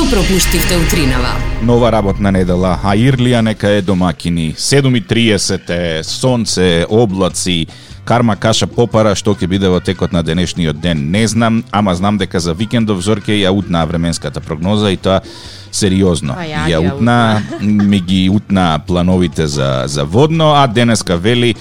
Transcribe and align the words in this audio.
Што 0.00 0.16
пропуштивте 0.16 0.76
утринава? 0.80 1.28
Нова 1.62 1.90
работна 1.92 2.30
недела, 2.32 2.78
а 2.80 2.94
Ирлија 2.96 3.42
нека 3.44 3.68
е 3.68 3.82
домакини. 3.84 4.54
7.30 4.56 5.68
е, 5.68 6.04
сонце, 6.04 6.86
облаци, 6.88 7.66
карма 8.08 8.38
каша 8.40 8.64
попара 8.64 9.12
што 9.12 9.34
ќе 9.36 9.44
биде 9.44 9.68
во 9.68 9.76
текот 9.84 10.16
на 10.16 10.22
денешниот 10.24 10.80
ден. 10.80 11.02
Не 11.12 11.26
знам, 11.28 11.60
ама 11.70 11.92
знам 12.00 12.16
дека 12.16 12.40
за 12.40 12.56
викендов 12.56 13.04
зорке 13.04 13.42
ја 13.42 13.52
утна 13.52 13.84
временската 13.84 14.40
прогноза 14.40 14.88
и 14.88 14.96
тоа 14.96 15.20
сериозно. 15.68 16.32
Па 16.32 16.48
ја 16.48 16.64
ја 16.64 16.94
утна, 16.94 17.42
ми 17.60 18.00
ги 18.00 18.30
утна 18.32 18.80
плановите 18.86 19.46
за, 19.46 19.84
за 19.84 20.08
водно, 20.08 20.54
а 20.56 20.66
денеска 20.66 21.20
вели 21.20 21.54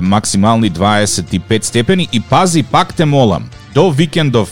максимални 0.00 0.72
25 0.72 1.64
степени 1.64 2.08
и 2.12 2.20
пази 2.20 2.62
пак 2.62 2.94
те 2.94 3.04
молам 3.04 3.50
до 3.74 3.90
викендов 3.90 4.50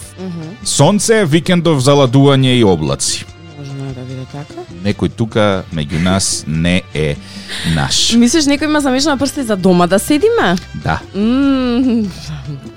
сонце, 0.64 1.25
викендов 1.25 1.80
заладување 1.80 2.59
и 2.59 2.65
облаци. 2.65 3.25
Можно 3.59 3.93
да 3.95 4.03
биде 4.05 4.27
така. 4.33 4.66
Некој 4.87 5.11
тука 5.19 5.65
меѓу 5.75 6.03
нас 6.03 6.45
не 6.47 6.83
е 6.95 7.17
наш. 7.75 8.13
Мислиш 8.15 8.47
некој 8.47 8.71
има 8.71 8.81
замешана 8.81 9.19
прсти 9.19 9.43
за 9.43 9.57
дома 9.57 9.87
да 9.91 9.99
седиме? 9.99 10.55
Да. 10.85 11.01
Мм, 11.15 12.07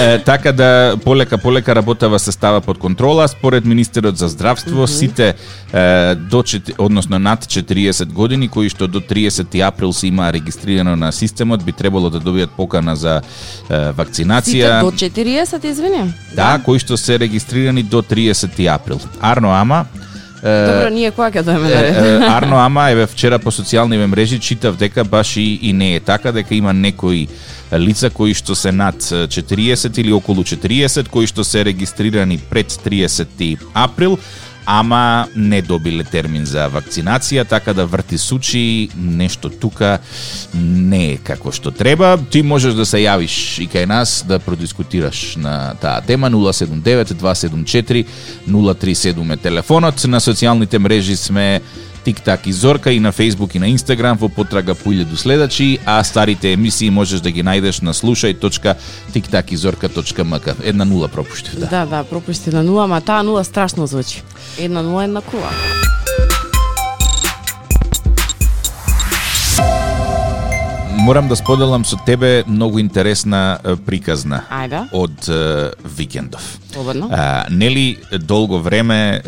Е, 0.00 0.18
така 0.18 0.52
да 0.52 0.96
полека 1.04 1.38
полека 1.38 1.74
работава 1.74 2.18
се 2.18 2.32
става 2.32 2.60
под 2.60 2.78
контрола 2.78 3.28
според 3.28 3.64
министерот 3.64 4.16
за 4.16 4.28
здравство 4.28 4.86
сите 4.86 5.34
е, 5.72 6.14
до 6.14 6.44
односно 6.78 7.18
над 7.18 7.44
40 7.44 8.12
години 8.12 8.48
кои 8.48 8.68
што 8.68 8.88
до 8.88 9.00
30 9.00 9.68
април 9.68 9.92
се 9.92 10.06
има 10.06 10.32
регистрирано 10.32 10.96
на 10.96 11.12
системот 11.12 11.64
би 11.64 11.72
требало 11.72 12.10
да 12.10 12.20
добијат 12.20 12.50
покана 12.56 12.96
за 12.96 13.16
е, 13.16 13.20
Сите 13.22 13.92
вакцинација. 13.96 14.80
до 14.80 14.90
40, 14.90 15.64
извини. 15.64 16.14
Да, 16.34 16.60
кои 16.64 16.78
што 16.78 16.96
се 16.96 17.18
регистрирани 17.18 17.63
до 17.72 18.02
30 18.02 18.74
април. 18.74 19.00
Арно 19.20 19.52
ама 19.52 19.84
Добро, 20.44 20.90
ние 20.92 21.10
кога 21.10 21.30
ќе 21.30 21.40
дојме 21.40 21.70
на 21.72 21.80
Е, 21.80 21.82
ред? 21.82 21.96
е, 21.96 22.26
Арно 22.28 22.56
Ама 22.60 22.90
еве 22.90 23.06
вчера 23.06 23.38
по 23.38 23.48
социјалните 23.50 24.06
мрежи 24.06 24.38
читав 24.38 24.76
дека 24.76 25.04
баш 25.04 25.36
и, 25.36 25.58
и 25.62 25.72
не 25.72 25.94
е 25.96 26.00
така 26.00 26.32
дека 26.32 26.54
има 26.54 26.72
некои 26.72 27.28
лица 27.72 28.10
кои 28.10 28.34
што 28.34 28.54
се 28.54 28.72
над 28.72 29.00
40 29.00 29.98
или 29.98 30.12
околу 30.12 30.44
40 30.44 31.08
кои 31.08 31.26
што 31.26 31.44
се 31.44 31.64
регистрирани 31.64 32.38
пред 32.38 32.66
30 32.66 33.58
април 33.74 34.18
ама 34.66 35.26
не 35.36 35.62
добиле 35.62 36.04
термин 36.04 36.46
за 36.46 36.68
вакцинација, 36.72 37.44
така 37.48 37.74
да 37.74 37.86
врти 37.86 38.18
сучи 38.18 38.90
нешто 38.96 39.50
тука 39.50 39.98
не 40.54 41.12
е 41.12 41.16
како 41.16 41.52
што 41.52 41.70
треба. 41.70 42.16
Ти 42.30 42.42
можеш 42.42 42.74
да 42.74 42.86
се 42.86 43.02
јавиш 43.04 43.60
и 43.62 43.68
кај 43.68 43.86
нас 43.86 44.24
да 44.26 44.38
продискутираш 44.38 45.36
на 45.36 45.74
таа 45.80 46.00
тема 46.00 46.30
079 46.30 47.14
274 47.14 48.06
037 48.48 49.32
е 49.32 49.36
телефонот. 49.36 50.04
На 50.04 50.20
социјалните 50.20 50.78
мрежи 50.78 51.16
сме 51.16 51.60
ТикТак 52.04 52.46
и 52.46 52.52
Зорка 52.52 52.92
и 52.92 53.00
на 53.00 53.12
Facebook 53.12 53.56
и 53.56 53.58
на 53.58 53.70
Instagram 53.70 54.18
во 54.18 54.28
потрага 54.28 54.74
по 54.74 54.92
илјаду 54.92 55.16
следачи, 55.16 55.78
а 55.84 56.04
старите 56.04 56.52
емисии 56.52 56.90
можеш 56.90 57.20
да 57.20 57.30
ги 57.30 57.42
најдеш 57.42 57.82
на 57.82 57.94
slušaj.tiktakizorka.mk. 57.94 60.54
Една 60.64 60.84
нула 60.84 61.08
пропуштив, 61.08 61.58
да. 61.58 61.66
Да, 61.66 61.86
да, 61.86 62.04
пропусти 62.04 62.50
на 62.50 62.62
нула, 62.62 62.86
ма 62.86 63.00
таа 63.00 63.22
нула 63.22 63.44
страшно 63.44 63.86
звучи. 63.86 64.22
Една 64.58 64.82
нула, 64.82 65.04
една 65.04 65.20
кула. 65.20 65.50
Морам 71.04 71.28
да 71.28 71.36
споделам 71.36 71.84
со 71.84 71.96
тебе 71.96 72.44
многу 72.46 72.78
интересна 72.78 73.58
приказна 73.86 74.42
Ајде, 74.50 74.88
од 74.92 75.28
е, 75.28 75.70
викендов. 75.84 76.58
слободно. 76.72 77.08
А, 77.12 77.46
нели 77.50 77.96
долго 78.18 78.58
време 78.58 79.16
е, 79.16 79.20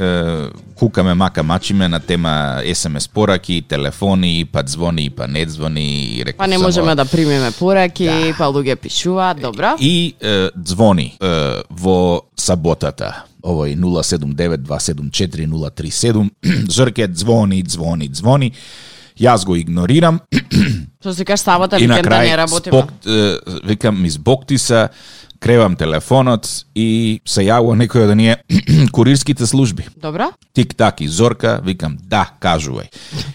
кукаме 0.74 1.14
мака 1.14 1.42
мачиме 1.42 1.88
на 1.88 2.00
тема 2.00 2.62
СМС 2.74 3.08
пораки, 3.08 3.62
телефони, 3.68 4.44
па 4.44 4.62
звони, 4.66 5.10
па 5.10 5.28
не 5.28 5.48
звони 5.48 6.04
и 6.06 6.24
реков 6.24 6.38
Па 6.38 6.46
не 6.46 6.54
само- 6.54 6.64
можеме 6.64 6.94
да 6.94 7.04
примеме 7.04 7.52
пораки, 7.52 8.34
па 8.38 8.44
луѓе 8.44 8.76
пишуваат, 8.76 9.40
добро. 9.40 9.76
И 9.78 10.14
е, 10.18 10.50
звони 10.64 11.18
е, 11.20 11.26
во 11.70 12.22
саботата 12.36 13.24
овој 13.42 13.76
079-274-037 13.76 16.30
Зорке 16.68 17.08
звони, 17.12 17.64
звони, 17.68 18.10
звони 18.12 18.52
Јас 19.20 19.46
го 19.46 19.56
игнорирам 19.56 20.20
Што 21.00 21.14
се 21.14 21.24
кажеш 21.24 21.44
сабота 21.44 21.78
и 21.78 21.86
на 21.86 21.96
викенда 21.96 22.18
не 22.18 22.36
работиме. 22.36 22.72
спок, 22.72 22.90
викам 23.64 24.02
ми 24.02 24.10
збокти 24.10 24.58
се 24.58 24.88
кревам 25.40 25.76
телефонот 25.76 26.48
и 26.74 27.20
се 27.24 27.44
јавува 27.46 27.76
некој 27.78 28.08
од 28.08 28.16
ние 28.16 28.36
курирските 28.96 29.46
служби. 29.46 29.86
Добро? 29.96 30.32
Тик-так 30.56 31.00
и 31.00 31.08
Зорка, 31.08 31.60
викам 31.64 31.98
да, 32.00 32.26
кажувај. 32.40 32.88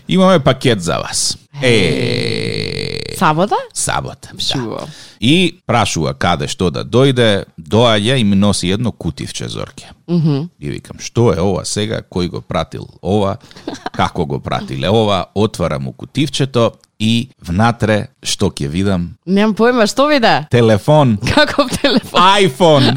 Имаме 0.07 0.39
пакет 0.39 0.81
за 0.81 0.99
вас. 0.99 1.37
Е, 1.61 2.80
Сабота? 3.21 3.55
сабота. 3.73 4.29
Да. 4.33 4.87
И 5.19 5.61
прашува 5.69 6.15
каде 6.17 6.47
што 6.49 6.71
да 6.73 6.81
дојде, 6.81 7.45
доаѓа 7.53 8.15
и 8.17 8.23
ми 8.25 8.35
носи 8.35 8.71
едно 8.73 8.91
кутивче 8.91 9.45
зорке. 9.45 9.91
Мгм. 10.09 10.49
И 10.57 10.69
викам, 10.73 10.97
што 10.97 11.29
е 11.29 11.37
ова 11.37 11.61
сега, 11.65 12.01
кој 12.01 12.31
го 12.33 12.41
пратил 12.41 12.87
ова, 13.01 13.37
како 13.93 14.25
го 14.25 14.39
пратиле 14.41 14.89
ова, 14.89 15.27
отварам 15.35 15.87
у 15.87 15.93
кутивчето 15.93 16.71
и 17.01 17.31
внатре 17.41 18.12
што 18.22 18.51
ќе 18.53 18.69
видам? 18.69 19.07
Немам 19.25 19.56
појма, 19.57 19.88
што 19.89 20.06
виде? 20.12 20.45
Телефон, 20.53 21.17
Каков 21.34 21.73
телефон? 21.81 22.22
iPhone 22.22 22.94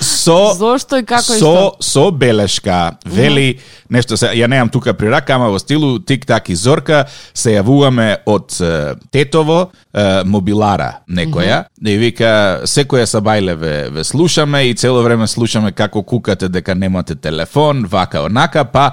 со 0.00 0.54
Зошто 0.56 1.00
и 1.00 1.04
како 1.04 1.34
и 1.34 1.38
со 1.38 1.44
што? 1.44 1.76
со 1.80 2.10
белешка. 2.10 2.96
Вели 3.04 3.58
нешто 3.92 4.16
се 4.16 4.32
ја 4.32 4.48
немам 4.48 4.70
тука 4.72 4.94
при 4.94 5.10
рака, 5.12 5.34
ама 5.36 5.50
во 5.52 5.58
стилу 5.60 5.98
тик-так 6.00 6.48
и 6.50 6.54
зорка 6.56 7.06
се 7.34 7.58
јавуваме 7.58 8.22
од 8.26 8.56
Тетово, 9.10 9.70
мобилара 10.24 11.00
некоја, 11.10 11.64
и 11.84 11.96
вика 11.98 12.62
секоја 12.64 13.04
сабајле 13.10 13.56
ве, 13.58 13.74
ве 13.90 14.04
слушаме 14.04 14.68
и 14.70 14.74
цело 14.74 15.02
време 15.02 15.26
слушаме 15.26 15.72
како 15.72 16.02
кукате 16.02 16.48
дека 16.48 16.74
немате 16.74 17.14
телефон, 17.14 17.84
вака 17.90 18.22
онака, 18.24 18.64
па 18.64 18.92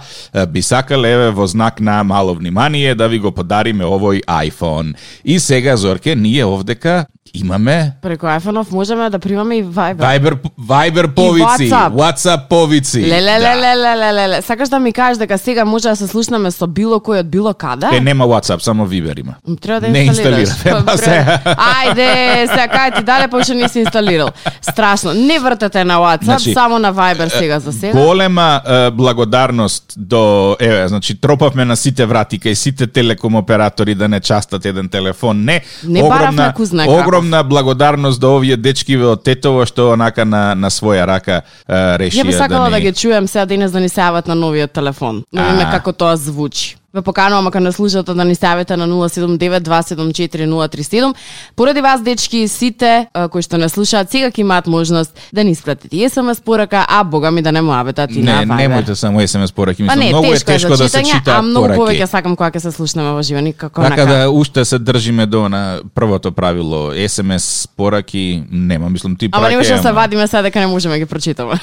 би 0.49 0.61
сакале 0.61 1.11
еве 1.13 1.29
во 1.31 1.47
знак 1.47 1.79
на 1.79 2.03
мало 2.03 2.33
внимание 2.35 2.95
да 2.95 3.07
ви 3.07 3.19
го 3.19 3.31
подариме 3.37 3.85
овој 3.85 4.23
iPhone. 4.25 4.97
И 5.23 5.39
сега 5.39 5.77
Зорке, 5.77 6.15
ние 6.15 6.45
овдека 6.45 7.05
имаме 7.33 7.91
Преку 8.01 8.25
iPhone-ов 8.27 8.71
можеме 8.71 9.09
да 9.09 9.19
примаме 9.19 9.55
и 9.55 9.63
Viber. 9.65 9.95
Viber, 9.97 10.33
Viber 10.61 11.07
повици, 11.07 11.43
WhatsApp. 11.69 11.91
WhatsApp 11.91 12.47
повици. 12.49 13.01
Леле, 13.01 13.21
Да. 13.31 13.39
леле, 13.39 13.75
леле, 13.77 14.13
леле. 14.13 14.41
Сакаш 14.41 14.69
да 14.69 14.79
ми 14.79 14.93
кажеш 14.93 15.17
дека 15.17 15.37
сега 15.37 15.65
може 15.65 15.83
да 15.83 15.95
се 15.95 16.07
слушнаме 16.07 16.51
со 16.51 16.67
било 16.67 16.95
кој 16.97 17.19
од 17.19 17.27
било 17.27 17.53
каде? 17.53 17.87
Е, 17.87 17.99
нема 17.99 18.25
WhatsApp, 18.25 18.59
само 18.59 18.87
Viber 18.87 19.19
има. 19.19 19.33
Треба 19.61 19.79
да 19.79 19.87
Не 19.89 19.99
инсталираш. 19.99 20.39
инсталира, 20.41 20.83
па 20.85 20.95
Треба- 20.95 20.97
се. 20.97 21.39
Ајде, 21.45 22.09
сега 22.45 22.67
кај 22.67 22.97
ти 22.97 23.03
дале 23.03 23.27
па 23.27 23.37
уште 23.37 23.53
не 23.53 23.69
си 23.69 23.79
инсталирал. 23.79 24.29
Страшно. 24.61 25.13
Не 25.13 25.39
вртете 25.39 25.83
на 25.83 25.97
WhatsApp, 25.97 26.23
Значи, 26.23 26.53
само 26.53 26.79
на 26.79 26.93
Viber 26.93 27.27
сега 27.29 27.59
за 27.59 27.73
сега. 27.73 27.99
Голема 27.99 28.61
е, 28.63 28.91
благодарност 28.91 29.83
до 29.97 30.17
еве, 30.59 30.87
значи 30.87 31.15
тропавме 31.17 31.65
на 31.65 31.77
сите 31.77 32.05
врати 32.05 32.39
кај 32.39 32.53
сите 32.53 32.87
телеком 32.87 33.35
оператори 33.35 33.95
да 33.95 34.07
не 34.07 34.19
частат 34.19 34.65
еден 34.65 34.89
телефон. 34.89 35.37
Не, 35.39 35.61
Не 35.83 36.01
баравме 36.01 36.53
ку 36.55 36.65
знае 36.65 36.87
огромна 36.89 37.16
благодарност 37.43 38.19
до 38.19 38.35
овие 38.35 38.57
дечкиве 38.57 39.05
од 39.05 39.23
Тетово 39.23 39.65
што 39.65 39.91
онака 39.93 40.25
на 40.25 40.55
на 40.55 40.69
своја 40.69 41.05
рака 41.05 41.41
решија 41.67 42.23
Ја 42.23 42.27
би 42.27 42.33
сакала 42.33 42.69
да, 42.69 42.77
ни... 42.77 42.81
ги 42.81 42.93
чуем 42.93 43.27
сега 43.27 43.45
денес 43.45 43.71
да 43.71 43.79
ни 43.79 43.89
се 43.89 44.01
јават 44.01 44.27
на 44.27 44.35
новиот 44.35 44.71
телефон. 44.71 45.23
Да 45.33 45.43
видиме 45.43 45.71
како 45.71 45.91
тоа 45.93 46.15
звучи. 46.15 46.77
Ве 46.97 47.01
поканувам 47.01 47.47
ако 47.47 47.59
не 47.59 47.71
слушате 47.71 48.13
да 48.13 48.25
ни 48.25 48.35
ставите 48.35 48.77
на 48.77 48.87
079-274-037. 48.87 51.13
Поради 51.55 51.81
вас, 51.81 52.01
дечки, 52.01 52.47
сите 52.47 53.07
кои 53.31 53.41
што 53.45 53.57
не 53.61 53.69
слушаат, 53.69 54.09
сега 54.09 54.31
ќе 54.33 54.39
имаат 54.41 54.65
можност 54.67 55.13
да 55.29 55.43
ни 55.45 55.51
испратите 55.53 56.09
СМС 56.09 56.41
порака, 56.41 56.85
а 56.89 57.03
бога 57.03 57.31
ми 57.31 57.41
да 57.41 57.51
не 57.51 57.61
му 57.61 57.71
аветат 57.71 58.15
и 58.15 58.23
на 58.23 58.41
Не, 58.41 58.47
Viber. 58.47 58.57
немојте 58.57 58.93
само 58.93 59.21
SMS 59.21 59.53
пораки, 59.53 59.85
Па 59.85 59.95
мислам, 59.95 59.99
не, 59.99 60.09
многу 60.09 60.25
е 60.25 60.29
тешко, 60.31 60.45
тешко 60.45 60.75
за 60.75 60.83
да 60.83 60.89
се 60.89 61.03
читаат 61.03 61.37
а 61.37 61.41
многу 61.41 61.67
пораки. 61.67 61.81
повеќе 61.81 62.05
сакам 62.05 62.35
кога 62.35 62.49
ќе 62.51 62.57
се 62.57 62.71
слушнеме 62.71 63.11
во 63.13 63.21
живо, 63.21 63.41
никако 63.45 63.81
Така 63.81 64.05
на 64.05 64.13
да 64.13 64.29
уште 64.31 64.65
се 64.65 64.79
држиме 64.79 65.25
до 65.25 65.49
на 65.49 65.79
првото 65.95 66.31
правило, 66.31 66.91
SMS 66.97 67.69
пораки 67.77 68.43
нема, 68.51 68.89
мислам 68.89 69.15
ти 69.15 69.29
Ама 69.31 69.45
праќај, 69.45 69.49
немаше 69.49 69.73
да 69.73 69.81
се 69.81 69.91
вадиме 69.91 70.27
сега 70.27 70.41
дека 70.41 70.59
не 70.59 70.67
можеме 70.67 70.95
да 70.95 70.99
ги 70.99 71.05
прочитаме. 71.05 71.59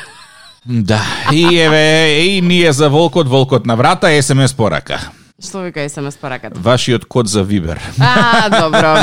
Да, 0.67 1.03
и 1.33 1.61
еве, 1.61 2.09
и 2.25 2.41
ние 2.41 2.73
за 2.73 2.89
волкот, 2.89 3.29
волкот 3.29 3.67
на 3.67 3.77
врата, 3.77 4.07
SMS 4.07 4.57
порака. 4.57 5.11
Што 5.45 5.61
вика 5.61 5.85
СМС 5.89 6.17
параката? 6.17 6.57
Вашиот 6.61 7.05
код 7.05 7.29
за 7.29 7.43
Вибер. 7.45 7.81
А, 8.01 8.49
добро. 8.49 8.97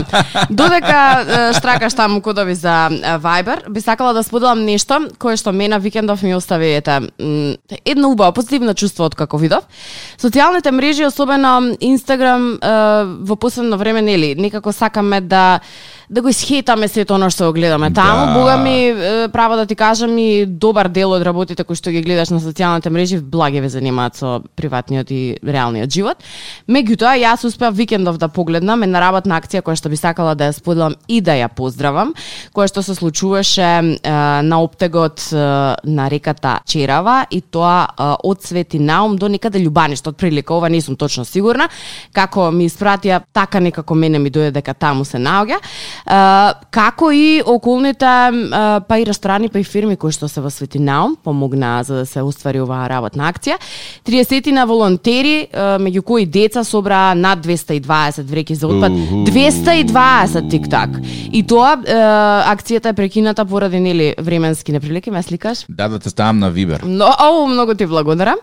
Додека 0.50 1.22
е, 1.22 1.54
штракаш 1.54 1.94
таму 1.94 2.22
кодови 2.22 2.56
за 2.56 2.90
е, 2.90 3.18
Viber, 3.22 3.70
би 3.70 3.82
сакала 3.82 4.14
да 4.14 4.24
споделам 4.24 4.66
нешто 4.66 5.06
кое 5.20 5.38
што 5.38 5.54
мене 5.54 5.80
викендов 5.80 6.24
ми 6.24 6.36
остави 6.36 6.74
ете 6.74 7.00
едно 7.86 8.10
убаво 8.10 8.34
позитивно 8.34 8.74
чувство 8.74 9.06
од 9.06 9.16
како 9.16 9.38
видов. 9.38 9.64
Социјалните 10.18 10.72
мрежи, 10.72 11.06
особено 11.06 11.76
Инстаграм, 11.80 12.58
е, 12.58 12.74
во 13.22 13.36
последно 13.36 13.78
време 13.78 14.02
нели 14.02 14.36
некако 14.36 14.74
сакаме 14.74 15.22
да 15.22 15.60
да 16.12 16.22
го 16.22 16.28
исхетаме 16.28 16.88
сето 16.88 17.16
оно 17.16 17.30
што 17.32 17.48
го 17.48 17.54
гледаме 17.56 17.88
таму. 17.94 18.26
Да. 18.26 18.34
Бога 18.36 18.58
ми 18.58 18.92
е, 18.92 19.28
право 19.32 19.56
да 19.56 19.66
ти 19.66 19.76
кажам 19.76 20.18
и 20.18 20.46
добар 20.46 20.90
дел 20.90 21.12
од 21.16 21.24
работите 21.24 21.64
кои 21.64 21.76
што 21.76 21.92
ги 21.92 22.02
гледаш 22.04 22.34
на 22.36 22.42
социјалните 22.44 22.92
мрежи 22.92 23.22
благе 23.24 23.62
ве 23.62 23.70
занимаат 23.70 24.20
со 24.20 24.42
приватниот 24.60 25.12
и 25.12 25.40
реалниот 25.40 25.88
живот. 25.88 26.20
Меѓутоа, 26.68 27.16
јас 27.20 27.46
успеав 27.48 27.76
викендов 27.76 28.18
да 28.18 28.28
погледнам 28.28 28.84
една 28.84 29.02
работна 29.02 29.40
акција 29.40 29.64
која 29.66 29.78
што 29.80 29.90
би 29.90 29.98
сакала 30.00 30.36
да 30.36 30.50
ја 30.50 30.56
споделам 30.58 30.96
и 31.08 31.22
да 31.22 31.36
ја 31.38 31.50
поздравам, 31.50 32.14
која 32.56 32.70
што 32.72 32.84
се 32.84 32.96
случуваше 32.96 33.62
е, 33.62 34.12
на 34.44 34.62
оптегот 34.62 35.24
е, 35.32 35.36
на 35.84 36.10
реката 36.10 36.60
Черава 36.66 37.26
и 37.32 37.42
тоа 37.42 37.88
е, 37.88 38.10
од 38.24 38.44
Свети 38.44 38.80
Наум 38.80 39.18
до 39.18 39.28
некаде 39.28 39.60
Љубаништо, 39.62 40.14
од 40.14 40.18
прилика, 40.18 40.54
ова 40.54 40.70
не 40.70 40.82
сум 40.82 40.96
точно 40.96 41.26
сигурна, 41.26 41.68
како 42.14 42.50
ми 42.52 42.68
испратија, 42.70 43.22
така 43.34 43.60
некако 43.60 43.96
мене 43.96 44.20
ми 44.20 44.32
дојде 44.32 44.52
дека 44.60 44.74
таму 44.74 45.06
се 45.06 45.20
наоѓа, 45.22 45.60
е, 45.60 46.22
како 46.72 47.12
и 47.12 47.42
околните 47.46 48.06
е, 48.06 48.62
па 48.88 49.00
и 49.00 49.06
ресторани, 49.06 49.50
па 49.50 49.60
и 49.60 49.64
фирми 49.68 49.98
кои 49.98 50.12
што 50.12 50.30
се 50.30 50.42
во 50.42 50.50
Свети 50.50 50.80
Наум 50.80 51.16
помогнаа 51.16 51.84
за 51.84 52.02
да 52.02 52.06
се 52.06 52.22
оствари 52.22 52.62
оваа 52.62 52.90
работна 52.90 53.30
акција. 53.32 53.58
30 54.08 54.52
на 54.52 54.66
волонтери, 54.66 55.48
е, 55.48 55.66
меѓу 55.82 56.02
кои 56.02 56.21
деца 56.26 56.64
собраа 56.64 57.16
над 57.16 57.46
220 57.46 58.24
вреки 58.24 58.56
за 58.56 58.68
отпад. 58.68 58.92
Уху. 58.92 59.16
220 59.26 60.50
тик-так. 60.50 60.90
И 61.32 61.44
тоа 61.44 61.78
е, 61.86 61.96
акцијата 62.52 62.90
е 62.90 62.94
прекината 62.94 63.46
поради 63.46 63.80
нели 63.80 64.16
временски 64.20 64.72
неприлики, 64.72 65.12
ме 65.12 65.24
сликаш? 65.24 65.66
Да, 65.70 65.88
да 65.88 66.00
те 66.00 66.10
ставам 66.10 66.40
на 66.40 66.50
Вибер. 66.50 66.82
Но, 66.86 67.06
о, 67.20 67.48
многу 67.48 67.76
ти 67.76 67.86
благодарам. 67.86 68.36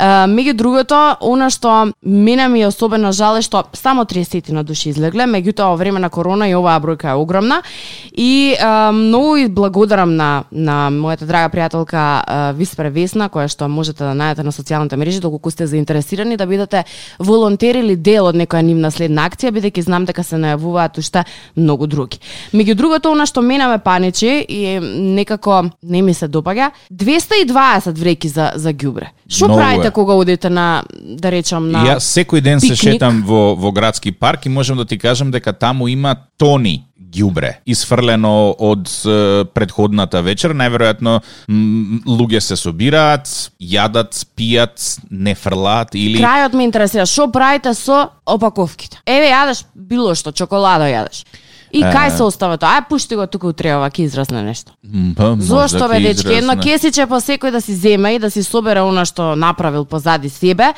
Е, 0.00 0.04
меѓу 0.04 0.52
другото, 0.52 1.16
она 1.20 1.50
што 1.50 1.92
мене 2.02 2.48
ми 2.48 2.62
е 2.62 2.66
особено 2.66 3.12
жал 3.12 3.38
е 3.38 3.42
што 3.42 3.64
само 3.72 4.04
30 4.04 4.52
на 4.52 4.64
души 4.64 4.90
излегле, 4.90 5.26
меѓутоа 5.26 5.72
во 5.72 5.76
време 5.76 6.00
на 6.00 6.10
корона 6.10 6.48
и 6.48 6.54
оваа 6.54 6.80
бројка 6.80 7.14
е 7.14 7.20
огромна. 7.20 7.62
И 8.12 8.54
е, 8.58 8.92
многу 8.92 9.36
и 9.36 9.48
благодарам 9.48 10.16
на 10.16 10.44
на 10.50 10.90
мојата 10.90 11.26
драга 11.26 11.50
пријателка 11.52 12.02
е, 12.02 12.52
Виспре 12.58 12.90
Весна, 12.90 13.28
која 13.32 13.48
што 13.48 13.68
можете 13.68 14.04
да 14.04 14.14
најдете 14.16 14.44
на 14.46 14.52
социјалните 14.52 14.96
мрежи 14.96 15.20
доколку 15.20 15.50
сте 15.50 15.66
заинтересирани 15.66 16.36
да 16.36 16.46
бидете 16.46 16.84
волонтери 17.18 17.78
или 17.84 17.96
дел 17.96 18.26
од 18.26 18.36
некоја 18.36 18.62
нивна 18.62 18.90
следна 18.90 19.28
акција, 19.28 19.52
бидејќи 19.54 19.86
знам 19.86 20.06
дека 20.08 20.22
се 20.22 20.36
најавуваат 20.36 20.98
уште 20.98 21.24
многу 21.56 21.86
други. 21.86 22.20
Меѓу 22.52 22.74
другото, 22.74 23.12
она 23.12 23.26
што 23.26 23.42
мене 23.42 23.66
ме 23.66 23.78
паничи 23.78 24.44
и 24.48 24.78
некако 24.80 25.70
не 25.82 26.02
ми 26.02 26.14
се 26.14 26.28
допаѓа, 26.28 26.70
220 26.90 27.98
вреки 27.98 28.28
за 28.28 28.52
за 28.56 28.72
ѓубре. 28.72 29.12
Што 29.28 29.48
правите 29.48 29.90
кога 29.90 30.14
одите 30.14 30.50
на 30.50 30.84
да 30.90 31.30
речам 31.30 31.70
на 31.70 31.84
Јас 31.86 32.06
секој 32.14 32.40
ден 32.40 32.60
се 32.60 32.74
пикник? 32.74 32.96
шетам 32.96 33.22
во, 33.26 33.54
во 33.54 33.72
градски 33.72 34.12
парк 34.12 34.46
и 34.46 34.48
можам 34.48 34.76
да 34.76 34.84
ти 34.84 34.98
кажам 34.98 35.30
дека 35.30 35.52
таму 35.52 35.88
има 35.88 36.16
тони 36.36 36.84
ѓубре 37.14 37.56
исфрлено 37.66 38.54
од 38.58 38.90
предходната 39.54 40.22
вечер. 40.26 40.54
Најверојатно 40.56 41.20
луѓе 41.48 42.40
се 42.40 42.56
собираат, 42.56 43.30
јадат, 43.60 44.22
пијат, 44.36 44.76
не 45.10 45.34
фрлаат 45.34 45.94
или 45.94 46.20
Крајот 46.22 46.56
ме 46.56 46.68
интересира, 46.68 47.06
што 47.06 47.30
правите 47.32 47.74
со 47.74 48.06
опаковките? 48.26 49.02
Еве 49.06 49.32
јадеш 49.32 49.64
било 49.74 50.14
што, 50.18 50.32
чоколада 50.32 50.90
јадеш. 50.90 51.24
И 51.76 51.82
кај 51.82 52.12
се 52.14 52.22
остава 52.24 52.56
тоа? 52.60 52.78
Ај 52.78 52.86
пушти 52.88 53.16
го 53.18 53.26
тука 53.26 53.50
утрева, 53.50 53.88
ќе 53.90 54.06
израсне 54.06 54.42
нешто. 54.46 54.72
М, 54.86 55.14
па, 55.16 55.34
Зошто 55.38 55.84
да 55.84 55.88
бе 55.88 56.00
дечки, 56.00 56.32
едно 56.38 56.56
кесиче 56.60 57.06
по 57.10 57.18
секој 57.20 57.50
да 57.50 57.60
си 57.60 57.74
зема 57.74 58.12
и 58.14 58.20
да 58.22 58.30
си 58.30 58.42
собере 58.46 58.80
она 58.80 59.04
што 59.04 59.34
направил 59.36 59.84
позади 59.84 60.30
себе 60.30 60.72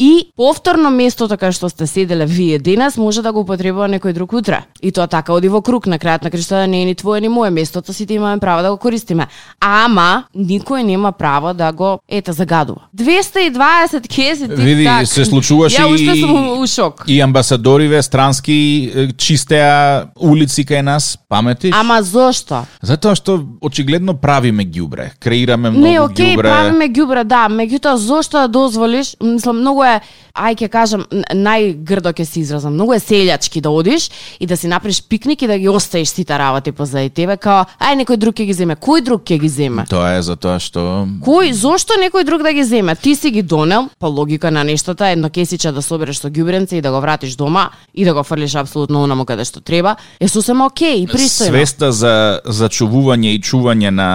и 0.00 0.32
повторно 0.36 0.88
местото 0.90 1.36
кај 1.36 1.52
што 1.52 1.68
сте 1.68 1.86
седеле 1.86 2.24
вие 2.26 2.58
денес 2.58 2.96
може 2.96 3.20
да 3.22 3.32
го 3.36 3.44
употребува 3.44 3.84
некој 3.84 4.14
друг 4.16 4.32
утре. 4.32 4.62
И 4.80 4.92
тоа 4.96 5.06
така 5.06 5.34
оди 5.36 5.48
во 5.52 5.60
круг 5.60 5.86
на 5.86 5.98
крајот 6.00 6.24
на 6.24 6.30
криштата 6.30 6.66
не 6.66 6.82
е 6.82 6.84
ни 6.88 6.94
твое 6.94 7.20
ни 7.20 7.28
мое 7.28 7.50
местото, 7.50 7.92
сите 7.92 8.14
имаме 8.14 8.40
право 8.40 8.62
да 8.62 8.70
го 8.70 8.78
користиме. 8.80 9.26
Ама 9.60 10.24
никој 10.32 10.82
нема 10.82 11.12
право 11.12 11.52
да 11.54 11.72
го 11.72 11.98
ете 12.08 12.32
загадува. 12.32 12.88
220 12.96 14.08
кеси 14.08 14.48
ти 14.48 14.54
Види, 14.54 14.84
так. 14.84 15.06
се 15.06 15.24
случуваше 15.24 15.82
Ја 15.82 15.92
уште 15.92 16.16
сум 16.16 16.60
у 16.60 16.66
шок. 16.66 17.04
И 17.06 17.20
амбасадориве 17.20 18.02
странски 18.02 19.12
чистеа 19.18 20.08
улици 20.16 20.64
кај 20.64 20.80
нас, 20.80 21.18
паметиш? 21.28 21.76
Ама 21.76 22.00
зошто? 22.02 22.64
Затоа 22.82 23.14
што 23.14 23.44
очигледно 23.60 24.16
правиме 24.16 24.64
ѓубре, 24.64 25.10
креираме 25.20 25.70
многу 25.70 25.84
Не, 25.84 26.00
окей, 26.00 26.34
ѓубре. 26.36 26.48
правиме 26.48 26.88
ѓубре, 26.88 27.24
да, 27.24 27.44
меѓутоа 27.52 27.94
зошто 28.00 28.40
да 28.40 28.48
дозволиш, 28.48 29.16
мислам 29.20 29.60
многу 29.60 29.84
е 29.84 29.89
ај 30.34 30.56
ќе 30.60 30.68
кажам 30.68 31.04
најгрдо 31.10 32.12
ќе 32.14 32.24
се 32.24 32.40
изразам, 32.40 32.74
многу 32.74 32.94
е 32.94 33.00
селјачки 33.02 33.60
да 33.60 33.70
одиш 33.70 34.10
и 34.40 34.46
да 34.46 34.56
си 34.56 34.68
направиш 34.68 35.02
пикник 35.02 35.42
и 35.42 35.50
да 35.50 35.58
ги 35.58 35.68
оставиш 35.68 36.08
сите 36.08 36.38
работи 36.38 36.72
позади 36.72 37.10
тебе, 37.10 37.36
као 37.36 37.66
ај 37.80 38.02
некој 38.02 38.16
друг 38.16 38.38
ќе 38.38 38.46
ги 38.46 38.54
земе. 38.54 38.76
Кој 38.76 39.04
друг 39.04 39.24
ќе 39.26 39.40
ги 39.40 39.48
земе? 39.48 39.86
Тоа 39.90 40.14
е 40.18 40.22
затоа 40.22 40.58
што 40.62 41.06
Кој, 41.24 41.52
зошто 41.52 41.98
некој 42.00 42.24
друг 42.24 42.42
да 42.46 42.52
ги 42.52 42.64
земе? 42.64 42.94
Ти 42.94 43.14
си 43.16 43.30
ги 43.30 43.42
донел, 43.42 43.88
по 43.98 44.06
логика 44.06 44.50
на 44.50 44.64
нештата, 44.64 45.10
едно 45.10 45.30
кесиче 45.30 45.72
да 45.72 45.82
собереш 45.82 46.20
со 46.20 46.28
ѓубренце 46.30 46.78
и 46.78 46.84
да 46.84 46.90
го 46.90 47.00
вратиш 47.00 47.36
дома 47.36 47.70
и 47.94 48.04
да 48.04 48.14
го 48.14 48.22
фрлиш 48.22 48.54
апсолутно 48.54 49.02
онаму 49.02 49.24
каде 49.24 49.44
што 49.44 49.60
треба, 49.60 49.96
е 50.20 50.28
сосема 50.28 50.66
окей 50.66 51.02
и 51.02 51.06
пристојно. 51.06 51.50
свеста 51.50 51.92
за 51.92 52.40
зачувување 52.44 53.34
и 53.34 53.40
чување 53.40 53.90
на 53.90 54.10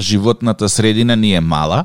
животната 0.00 0.68
средина 0.68 1.16
ни 1.16 1.34
е 1.34 1.40
мала. 1.40 1.84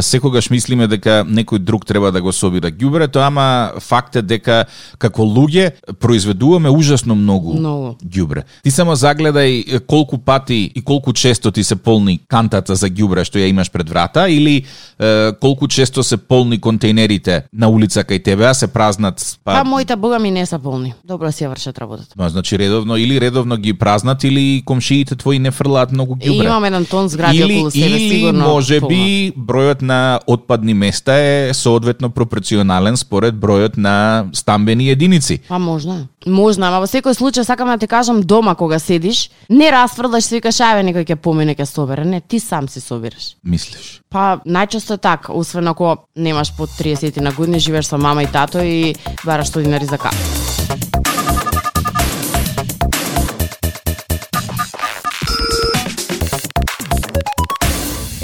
Секогаш 0.00 0.50
мислиме 0.50 0.86
дека 0.86 1.24
некој 1.24 1.58
друг 1.58 1.86
треба 1.86 2.12
да 2.12 2.22
го 2.22 2.32
собира 2.32 2.70
ѓубрето, 2.70 3.26
ама 3.26 3.72
факт 3.80 4.16
е 4.16 4.22
дека 4.22 4.64
како 4.98 5.22
луѓе 5.22 5.70
произведуваме 6.00 6.70
ужасно 6.70 7.14
многу 7.14 7.54
Многу. 7.54 7.96
ѓубре. 8.04 8.42
Ти 8.62 8.70
само 8.70 8.96
загледај 8.96 9.80
колку 9.86 10.18
пати 10.18 10.72
и 10.74 10.82
колку 10.82 11.12
често 11.12 11.50
ти 11.50 11.64
се 11.64 11.76
полни 11.76 12.20
кантата 12.28 12.74
за 12.74 12.88
ѓубре 12.88 13.24
што 13.24 13.38
ја 13.38 13.46
имаш 13.46 13.70
пред 13.70 13.88
врата 13.88 14.28
или 14.28 14.64
е, 14.98 15.32
колку 15.40 15.68
често 15.68 16.02
се 16.02 16.16
полни 16.16 16.60
контейнерите 16.60 17.42
на 17.52 17.68
улица 17.68 18.04
кај 18.04 18.24
тебе, 18.24 18.46
а 18.46 18.54
се 18.54 18.66
празнат 18.66 19.38
Па 19.44 19.64
моите 19.64 19.96
бога 19.96 20.18
ми 20.18 20.30
не 20.30 20.46
се 20.46 20.58
полни. 20.58 20.94
Добро 21.04 21.32
си 21.32 21.44
ја 21.44 21.50
вршат 21.50 21.78
работата. 21.78 22.14
Па, 22.16 22.28
значи 22.28 22.58
редовно 22.58 22.96
или 22.96 23.20
редовно 23.20 23.56
ги 23.56 23.72
празнат 23.72 24.24
или 24.24 24.62
комшиите 24.64 25.16
твои 25.16 25.38
не 25.38 25.50
фрлаат 25.50 25.92
многу 25.92 26.16
И 26.20 26.28
ѓубре. 26.30 26.44
имам 26.44 26.64
еден 26.64 26.86
тон 26.86 27.08
згради 27.08 27.45
или, 27.46 27.58
околу 27.58 27.70
себе, 27.70 27.86
или 27.86 28.08
сигурно. 28.08 28.48
може 28.48 28.80
би 28.80 29.32
бројот 29.32 29.82
на 29.82 30.20
отпадни 30.26 30.74
места 30.74 31.14
е 31.14 31.54
соодветно 31.54 32.10
пропорционален 32.10 32.96
според 32.96 33.34
бројот 33.34 33.76
на 33.76 34.26
стамбени 34.32 34.90
единици. 34.90 35.38
Па 35.48 35.58
можно 35.58 35.94
е. 35.94 36.30
Можно, 36.30 36.66
ама 36.66 36.80
во 36.82 36.88
секој 36.90 37.14
случај 37.14 37.46
сакам 37.46 37.68
да 37.68 37.78
ти 37.78 37.86
кажам 37.86 38.22
дома 38.22 38.54
кога 38.54 38.78
седиш, 38.78 39.30
не 39.50 39.70
расфрлаш 39.70 40.24
си 40.24 40.34
викаш 40.34 40.60
аве 40.60 40.82
некој 40.82 41.06
ќе 41.06 41.16
помине 41.16 41.54
ќе 41.54 41.64
собере, 41.64 42.04
не, 42.04 42.20
ти 42.20 42.40
сам 42.40 42.68
си 42.68 42.80
собираш. 42.80 43.36
Мислиш? 43.44 44.02
Па 44.10 44.40
најчесто 44.46 44.94
е 44.94 44.98
така, 44.98 45.32
освен 45.32 45.68
ако 45.68 45.96
немаш 46.16 46.52
под 46.56 46.70
30 46.70 47.20
на 47.20 47.32
години, 47.32 47.58
живееш 47.58 47.86
со 47.86 47.98
мама 47.98 48.22
и 48.22 48.26
тато 48.26 48.58
и 48.58 48.94
бараш 49.24 49.48
100 49.48 49.62
динари 49.62 49.84
за 49.84 49.98
кафе. 49.98 50.45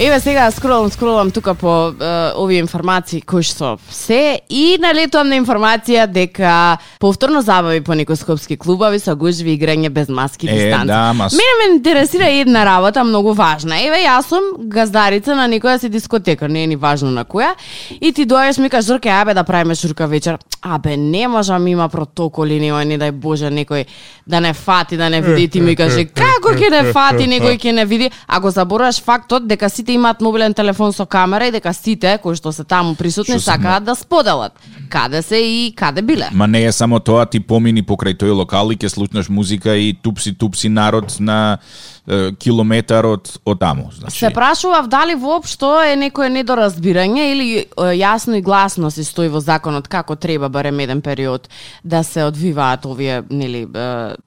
Еве 0.02 0.20
сега 0.20 0.50
скролам, 0.50 0.90
скролам 0.90 1.30
тука 1.30 1.54
по 1.54 1.88
е, 1.88 1.92
овие 2.36 2.58
информации 2.58 3.20
кои 3.22 3.42
што 3.42 3.76
се 3.86 4.40
и 4.50 4.74
налетувам 4.82 5.28
на 5.28 5.36
информација 5.36 6.08
дека 6.08 6.54
повторно 6.98 7.38
забави 7.40 7.80
по 7.80 7.94
некои 7.94 8.16
скопски 8.16 8.56
клубови 8.56 8.98
со 8.98 9.14
гужви 9.14 9.54
играње 9.54 9.88
без 9.90 10.08
маски 10.08 10.48
Е, 10.48 10.54
дистанца. 10.54 10.86
да, 10.86 11.12
ма 11.12 11.30
с- 11.30 11.32
Мене 11.32 11.54
ме 11.60 11.76
интересира 11.76 12.26
една 12.26 12.64
работа 12.66 13.04
многу 13.04 13.32
важна. 13.32 13.78
Еве 13.78 14.02
јас 14.02 14.22
сум 14.22 14.42
газдарица 14.68 15.36
на 15.36 15.46
некоја 15.48 15.78
си 15.78 15.88
дискотека, 15.88 16.48
не 16.48 16.64
е 16.64 16.66
ни 16.66 16.76
важно 16.76 17.10
на 17.10 17.24
која. 17.24 17.54
И 18.00 18.12
ти 18.12 18.26
доаѓаш 18.26 18.58
ми 18.58 18.70
кажеш 18.70 18.88
Жорке, 18.88 19.08
абе 19.10 19.34
да 19.34 19.44
правиме 19.44 19.74
шурка 19.74 20.06
вечер. 20.08 20.38
Абе 20.62 20.96
не 20.96 21.28
можам, 21.28 21.66
има 21.66 21.88
протоколи, 21.88 22.58
нема 22.60 22.84
не 22.84 22.98
дај 22.98 23.10
Боже 23.12 23.44
некој 23.46 23.84
да 24.26 24.40
не 24.40 24.52
фати, 24.52 24.96
да 24.96 25.08
не 25.08 25.20
види 25.20 25.48
ти 25.48 25.60
ми 25.60 25.76
каже 25.76 26.04
како 26.06 26.48
ќе 26.50 26.70
не 26.72 26.92
фати, 26.92 27.24
некој 27.24 27.54
ќе 27.56 27.72
не 27.72 27.84
види. 27.84 28.10
Ако 28.28 28.50
забораваш 28.50 29.00
фактот 29.00 29.46
дека 29.46 29.70
сите 29.70 29.91
имаат 29.94 30.20
мобилен 30.20 30.54
телефон 30.54 30.92
со 30.92 31.06
камера 31.06 31.46
и 31.46 31.54
дека 31.54 31.72
сите 31.74 32.18
кои 32.22 32.36
што 32.36 32.52
се 32.52 32.64
таму 32.64 32.94
присутни 32.94 33.38
Што 33.38 33.52
сакаат 33.52 33.84
да 33.84 33.94
споделат 33.94 34.52
каде 34.92 35.22
се 35.22 35.36
и 35.36 35.72
каде 35.76 36.02
биле. 36.02 36.28
Ма 36.32 36.46
не 36.46 36.64
е 36.64 36.72
само 36.72 37.00
тоа, 37.00 37.26
ти 37.26 37.40
помини 37.40 37.82
покрај 37.82 38.16
тој 38.20 38.36
локал 38.36 38.72
и 38.72 38.76
ќе 38.76 38.88
слушнеш 38.92 39.28
музика 39.28 39.76
и 39.76 39.92
тупси 39.94 40.34
тупси 40.34 40.68
народ 40.68 41.16
на 41.20 41.58
километар 42.38 43.06
од 43.06 43.28
од 43.44 43.58
таму, 43.60 43.90
значи. 43.94 44.18
Се 44.18 44.30
прашував 44.30 44.88
дали 44.88 45.14
воопшто 45.14 45.82
е 45.86 45.96
некое 45.96 46.28
недоразбирање 46.30 47.28
или 47.32 47.66
јасно 47.76 48.34
и 48.38 48.42
гласно 48.42 48.90
се 48.90 49.04
стои 49.04 49.28
во 49.28 49.40
законот 49.40 49.88
како 49.88 50.16
треба 50.16 50.48
барем 50.48 50.80
еден 50.80 51.00
период 51.00 51.48
да 51.84 52.02
се 52.02 52.24
одвиваат 52.24 52.84
овие 52.86 53.22
нели 53.30 53.66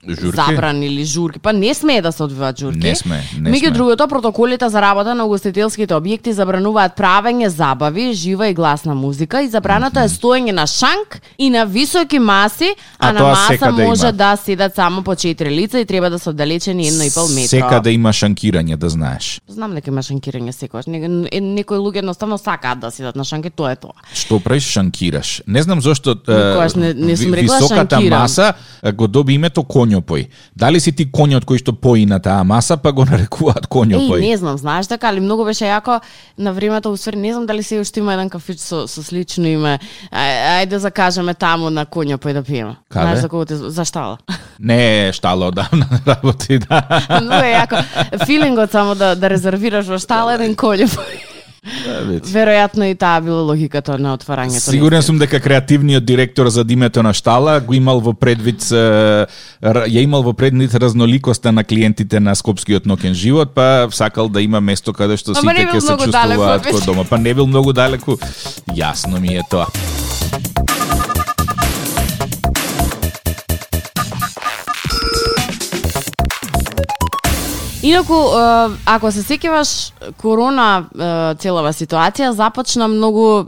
Журки? 0.08 0.36
забрани 0.36 0.86
или 0.86 1.04
журки. 1.04 1.38
Па 1.38 1.52
не 1.52 1.74
смее 1.74 2.02
да 2.02 2.12
се 2.12 2.22
одвиваат 2.22 2.58
журки. 2.60 2.78
Не 2.78 2.96
сме, 2.96 3.22
не 3.40 3.50
Меѓу 3.50 3.70
другото 3.70 4.08
протоколите 4.08 4.68
за 4.68 4.80
работа 4.82 5.14
на 5.14 5.24
угостителските 5.24 5.94
објекти 5.94 6.30
забрануваат 6.30 6.96
правење 6.96 7.46
забави, 7.46 8.12
жива 8.12 8.48
и 8.48 8.54
гласна 8.54 8.94
музика 8.94 9.42
и 9.42 9.48
забрането 9.48 10.00
е 10.00 10.08
стоење 10.08 10.52
на 10.52 10.66
шанк 10.66 11.20
и 11.38 11.50
на 11.50 11.66
високи 11.66 12.18
маси, 12.18 12.72
а, 12.98 13.08
А 13.08 13.12
на 13.12 13.22
маса 13.22 13.46
секаде 13.52 13.84
може 13.84 14.06
има. 14.06 14.12
да 14.12 14.36
седат 14.36 14.74
само 14.74 15.02
по 15.02 15.10
4 15.10 15.50
лица 15.50 15.80
и 15.80 15.84
треба 15.84 16.10
да 16.10 16.18
се 16.18 16.30
оддалечени 16.30 16.90
1,5 16.90 17.34
метра. 17.34 17.65
Секаде 17.66 17.92
има 17.92 18.10
шанкирање, 18.10 18.76
да 18.76 18.88
знаеш. 18.88 19.40
Знам 19.48 19.74
дека 19.74 19.90
има 19.90 20.00
шанкирање 20.00 20.50
секогаш. 20.50 20.86
Не, 20.86 20.98
некои 21.40 21.78
луѓе 21.78 21.98
едноставно 21.98 22.38
сакаат 22.38 22.80
да 22.80 22.90
седат 22.90 23.16
на 23.16 23.24
шанки, 23.24 23.50
тоа 23.50 23.72
е 23.72 23.76
тоа. 23.76 23.92
Што 24.14 24.40
правиш 24.40 24.64
шанкираш? 24.66 25.42
Не 25.46 25.62
знам 25.62 25.80
зошто 25.80 26.14
Никогаш 26.18 26.74
не- 26.74 26.94
не 26.94 27.16
сум 27.16 27.34
рекла 27.34 27.56
високата 27.56 27.96
шанкирам. 27.96 28.20
маса 28.20 28.52
го 28.94 29.06
доби 29.08 29.34
името 29.34 29.62
конјопој. 29.62 30.26
Дали 30.56 30.80
си 30.80 30.92
ти 30.92 31.06
конјот 31.06 31.44
кој 31.44 31.58
што 31.58 31.72
пои 31.72 32.06
на 32.06 32.18
таа 32.18 32.44
маса, 32.44 32.76
па 32.76 32.92
го 32.92 33.04
нарекуваат 33.04 33.66
конјопој? 33.66 34.18
Еј, 34.18 34.30
не 34.30 34.36
знам, 34.36 34.58
знаеш 34.58 34.86
дека, 34.86 35.08
али 35.08 35.20
многу 35.20 35.44
беше 35.44 35.64
јако 35.64 36.00
на 36.38 36.52
времето, 36.52 36.92
усвари, 36.92 37.16
не 37.16 37.32
знам 37.32 37.46
дали 37.46 37.62
се 37.62 37.80
уште 37.80 38.00
има 38.00 38.14
еден 38.14 38.30
кафич 38.30 38.58
со, 38.58 38.86
со 38.86 39.02
слично 39.02 39.46
име. 39.46 39.78
Ај, 40.12 40.32
ајде 40.56 40.66
да 40.68 40.78
закажеме 40.78 41.34
таму 41.34 41.70
на 41.70 41.86
коња 41.86 42.16
пој 42.16 42.32
да 42.32 42.42
пиеме. 42.42 42.76
Каде? 42.88 43.04
Знаеш 43.04 43.18
за 43.18 43.28
кого 43.28 43.44
те 43.44 43.56
за 43.56 43.84
штала. 43.84 44.18
Не 44.58 45.12
штала 45.12 45.46
одамна 45.46 45.86
работи, 46.06 46.58
да. 46.58 46.82
Многу 47.22 47.44
е 47.44 47.55
јако. 47.62 47.82
Филингот 48.26 48.72
само 48.72 48.94
да 48.94 49.14
да 49.14 49.30
резервираш 49.32 49.86
во 49.86 49.98
штала 49.98 50.36
еден 50.36 50.54
пој. 50.56 50.86
Веројатно 52.30 52.86
и 52.90 52.94
таа 52.94 53.20
била 53.20 53.42
логиката 53.42 53.96
на 53.98 54.14
отварањето. 54.14 54.70
Сигурен 54.70 55.02
сум 55.02 55.18
дека 55.18 55.40
креативниот 55.40 56.04
директор 56.04 56.48
за 56.48 56.64
димето 56.64 57.02
на 57.02 57.12
штала 57.12 57.60
го 57.60 57.74
имал 57.74 58.00
во 58.00 58.14
предвид 58.14 58.62
ја 58.62 60.00
имал 60.02 60.22
во 60.22 60.32
предвид 60.32 60.74
разноликоста 60.74 61.52
на 61.52 61.64
клиентите 61.64 62.20
на 62.20 62.34
Скопскиот 62.34 62.86
ноќен 62.86 63.12
живот, 63.12 63.54
па 63.54 63.88
сакал 63.90 64.28
да 64.28 64.40
има 64.40 64.60
место 64.60 64.92
каде 64.92 65.16
што 65.16 65.34
сите 65.34 65.66
ќе 65.66 65.80
се 65.80 65.96
многу 65.96 66.10
далеку 66.10 66.42
од 66.42 66.62
чувствуваат 66.62 66.70
ко 66.70 66.86
дома. 66.86 67.04
Па 67.04 67.18
не 67.18 67.34
бил 67.34 67.46
многу 67.46 67.72
далеку. 67.72 68.18
Јасно 68.70 69.18
ми 69.20 69.36
е 69.36 69.42
тоа. 69.50 69.66
Инаку, 77.86 78.18
ако 78.84 79.10
се 79.14 79.22
сеќаваш, 79.22 79.70
корона 80.18 80.88
целава 81.38 81.70
ситуација 81.76 82.32
започна 82.34 82.88
многу 82.90 83.46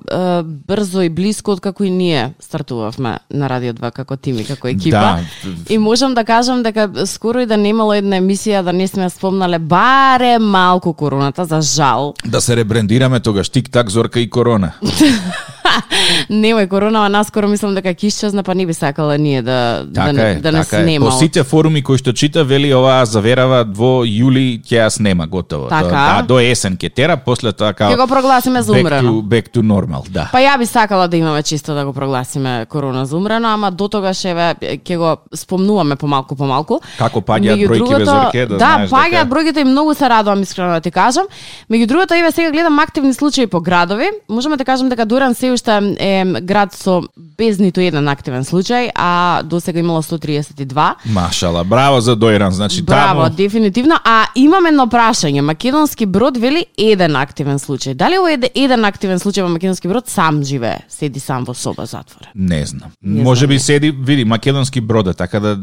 брзо 0.68 1.02
и 1.02 1.10
блиско 1.10 1.56
од 1.56 1.62
како 1.64 1.84
и 1.84 1.90
ние 1.90 2.34
стартувавме 2.40 3.16
на 3.34 3.48
Радио 3.50 3.74
2 3.74 3.90
како 3.96 4.16
тими, 4.16 4.44
како 4.46 4.70
екипа. 4.70 5.18
Да. 5.18 5.54
И 5.68 5.78
можам 5.78 6.14
да 6.14 6.24
кажам 6.24 6.62
дека 6.62 7.06
скоро 7.06 7.42
и 7.42 7.50
да 7.50 7.56
немало 7.56 7.96
една 7.98 8.20
емисија 8.22 8.62
да 8.62 8.72
не 8.72 8.86
сме 8.88 9.10
спомнале 9.10 9.58
баре 9.58 10.38
малку 10.38 10.92
короната, 10.92 11.44
за 11.44 11.60
жал. 11.60 12.14
Да 12.24 12.40
се 12.40 12.56
ребрендираме 12.56 13.20
тогаш 13.20 13.50
тик-так, 13.50 13.90
Зорка 13.90 14.20
и 14.20 14.30
Корона. 14.30 14.72
Немој 16.30 16.68
корона, 16.68 17.06
а 17.06 17.08
наскоро 17.08 17.48
мислам 17.48 17.74
дека 17.74 17.94
ќе 17.94 18.06
исчезне, 18.10 18.42
па 18.42 18.54
не 18.54 18.66
би 18.66 18.74
сакала 18.74 19.18
ние 19.18 19.42
да 19.42 19.86
Така 19.94 20.12
да, 20.12 20.20
е, 20.30 20.34
не- 20.34 20.40
да 20.40 20.52
не 20.52 20.64
така 20.64 20.80
е. 20.80 20.82
снема. 20.82 21.06
По 21.06 21.12
сите 21.12 21.42
форуми 21.44 21.82
кои 21.82 21.98
што 21.98 22.12
чита, 22.12 22.44
вели 22.44 22.72
оваа 22.74 23.04
заверава 23.06 23.64
во 23.64 24.04
јули 24.04 24.60
ќе 24.62 24.84
ја 24.84 24.88
снема 24.90 25.26
готово. 25.26 25.68
Така? 25.68 25.88
Да, 25.88 26.22
до 26.28 26.38
есен 26.40 26.76
ќе 26.76 26.90
тера, 26.94 27.16
после 27.16 27.52
тоа 27.52 27.72
као 27.72 27.92
Ќе 27.92 27.96
го 27.96 28.06
прогласиме 28.06 28.62
за 28.62 28.72
back 28.72 28.80
умрено. 28.80 29.12
to, 29.12 29.22
back 29.22 29.50
to 29.52 29.62
normal, 29.62 30.04
да. 30.10 30.28
Па 30.32 30.38
ја 30.38 30.58
би 30.58 30.66
сакала 30.66 31.08
да 31.08 31.16
имаме 31.16 31.42
чисто 31.42 31.74
да 31.74 31.84
го 31.84 31.92
прогласиме 31.92 32.66
корона 32.68 33.06
за 33.06 33.16
умрено, 33.16 33.48
ама 33.48 33.70
до 33.70 33.88
тогаш 33.88 34.24
еве 34.24 34.54
ќе 34.60 34.96
го 34.96 35.16
спомнуваме 35.34 35.96
помалку 35.96 36.36
помалку. 36.36 36.80
Како 36.98 37.20
паѓаат 37.20 37.66
бројки 37.66 37.78
другото, 37.78 37.98
без 37.98 38.08
орке, 38.08 38.46
да, 38.46 38.54
да 38.54 38.58
знаеш 38.58 38.90
паѓаат 38.90 39.24
дека... 39.24 39.34
бројките 39.34 39.60
и 39.60 39.64
многу 39.64 39.94
се 39.94 40.08
радувам 40.08 40.42
искрено 40.42 40.72
да 40.72 40.80
ти 40.80 40.90
кажам. 40.90 41.26
Меѓу 41.70 41.86
другото, 41.86 42.14
еве 42.14 42.32
сега 42.32 42.50
гледам 42.50 42.78
активни 42.78 43.14
случаи 43.14 43.46
по 43.46 43.60
градови. 43.60 44.08
Можеме 44.28 44.56
да 44.56 44.64
кажем 44.64 44.88
дека 44.88 45.06
Дуран 45.06 45.34
се 45.34 45.46
уште 45.58 45.94
е 45.98 46.24
град 46.42 46.72
со 46.74 47.02
без 47.38 47.58
ниту 47.58 47.80
еден 47.80 48.08
активен 48.08 48.44
случај, 48.44 48.90
а 48.94 49.42
до 49.42 49.60
сега 49.60 49.80
имало 49.80 50.02
132. 50.02 50.94
Машала, 51.06 51.64
браво 51.64 52.00
за 52.00 52.16
Дојран, 52.16 52.50
значи 52.50 52.82
Браво, 52.82 53.22
таму... 53.24 53.36
дефинитивно. 53.36 53.98
А 54.04 54.26
имам 54.34 54.66
едно 54.66 54.86
прашање. 54.86 55.40
Македонски 55.40 56.06
брод 56.06 56.36
вели 56.38 56.66
еден 56.78 57.16
активен 57.16 57.58
случај. 57.58 57.94
Дали 57.94 58.16
овој 58.18 58.38
еде- 58.38 58.50
еден 58.54 58.84
активен 58.84 59.18
случај 59.18 59.42
во 59.42 59.48
Македонски 59.48 59.88
брод 59.88 60.08
сам 60.08 60.42
живее, 60.44 60.78
седи 60.88 61.20
сам 61.20 61.44
во 61.44 61.54
соба 61.54 61.86
затворен? 61.86 62.30
Не 62.34 62.64
знам. 62.66 62.90
Не 63.02 63.22
Може 63.22 63.38
знам. 63.46 63.48
би 63.48 63.58
седи, 63.58 63.90
види, 63.90 64.24
македонски 64.24 64.80
брода, 64.80 65.14
така 65.14 65.40
да 65.40 65.58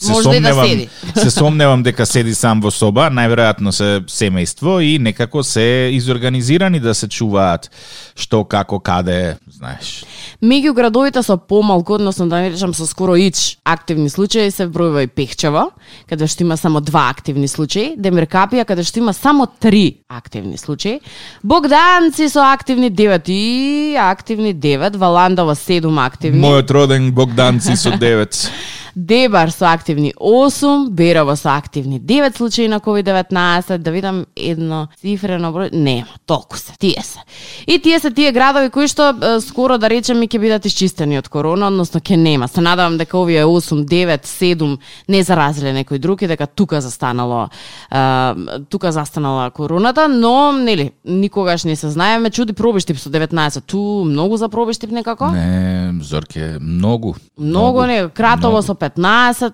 се 0.00 0.12
Може 0.12 0.28
да 0.28 0.34
сомневам, 0.34 0.66
седи. 0.68 0.88
се 1.16 1.30
сомневам 1.30 1.82
дека 1.82 2.06
седи 2.06 2.34
сам 2.34 2.60
во 2.60 2.70
соба, 2.70 3.08
најверојатно 3.10 3.70
се 3.70 4.00
семејство 4.06 4.78
и 4.82 4.98
некако 4.98 5.42
се 5.42 5.90
изорганизирани 5.92 6.80
да 6.80 6.94
се 6.94 7.08
чуваат 7.08 7.70
што, 8.18 8.42
како, 8.44 8.80
каде, 8.82 9.38
знаеш. 9.46 10.02
Меѓу 10.42 10.74
градовите 10.74 11.22
со 11.22 11.36
помалку, 11.38 11.94
односно 11.94 12.26
да 12.28 12.40
не 12.42 12.50
речам 12.50 12.74
со 12.74 12.86
скоро 12.86 13.14
ич 13.14 13.58
активни 13.64 14.10
случаи 14.10 14.50
се 14.50 14.66
вбројува 14.66 15.04
и 15.06 15.10
Пехчево, 15.10 15.70
каде 16.10 16.26
што 16.26 16.42
има 16.42 16.56
само 16.58 16.80
два 16.80 17.08
активни 17.10 17.48
случаи, 17.48 17.94
Демиркапија 17.96 18.66
каде 18.66 18.82
што 18.82 18.98
има 18.98 19.14
само 19.14 19.46
три 19.46 20.02
активни 20.08 20.58
случаи, 20.58 20.98
Богданци 21.42 22.28
со 22.28 22.50
активни 22.52 22.90
9 22.90 23.30
и 23.30 23.96
активни 24.00 24.54
9, 24.54 24.96
Валандово 24.96 25.54
7 25.54 25.86
активни. 26.06 26.42
Мојот 26.42 26.70
роден 26.74 27.12
Богданци 27.12 27.76
со 27.76 27.94
9. 28.02 28.50
Дебар 28.98 29.50
со 29.50 29.72
активни 29.72 30.12
8, 30.20 30.88
Берово 30.90 31.36
со 31.36 31.56
активни 31.56 32.00
9 32.00 32.36
случаи 32.36 32.68
на 32.68 32.80
COVID-19, 32.80 33.78
да 33.78 33.90
видам 33.90 34.26
едно 34.34 34.88
цифрено 35.00 35.52
број, 35.54 35.70
нема, 35.72 36.18
толку 36.26 36.58
се, 36.58 36.72
тие 36.78 37.02
се. 37.02 37.20
И 37.66 37.78
тие 37.78 38.00
се 38.00 38.10
тие 38.10 38.32
градови 38.32 38.70
кои 38.74 38.88
што 38.90 39.14
е, 39.14 39.38
скоро 39.40 39.78
да 39.78 39.86
речеме 39.86 40.26
ќе 40.26 40.40
бидат 40.42 40.66
исчистени 40.66 41.18
од 41.18 41.28
корона, 41.30 41.68
односно 41.70 42.00
ќе 42.00 42.16
нема. 42.18 42.48
Се 42.48 42.60
надевам 42.60 42.98
дека 42.98 43.18
овие 43.20 43.44
8, 43.46 43.84
9, 43.86 44.26
7 44.26 44.78
не 45.08 45.22
заразиле 45.22 45.70
некој 45.78 46.02
друг 46.02 46.26
и 46.26 46.26
дека 46.26 46.50
тука 46.50 46.80
застанало 46.82 47.46
е, 47.94 48.58
тука 48.68 48.90
застанала 48.92 49.50
короната, 49.50 50.08
но 50.08 50.50
нели 50.52 50.90
никогаш 51.04 51.64
не 51.64 51.76
се 51.76 51.90
знае, 51.90 52.18
ме 52.18 52.30
чуди 52.30 52.52
пробиштип 52.52 52.98
со 52.98 53.10
19, 53.14 53.62
ту 53.62 54.04
многу 54.04 54.36
за 54.36 54.48
пробиштип 54.48 54.90
некако. 54.90 55.30
Не, 55.30 55.94
Зорке, 56.02 56.58
многу. 56.60 57.14
Многу 57.38 57.86
не, 57.86 58.08
Кратово 58.08 58.58
многу. 58.58 58.66
со 58.66 58.74
15, 58.74 58.87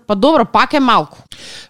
па 0.07 0.15
добро, 0.15 0.45
пак 0.45 0.75
е 0.75 0.81
малку. 0.81 1.19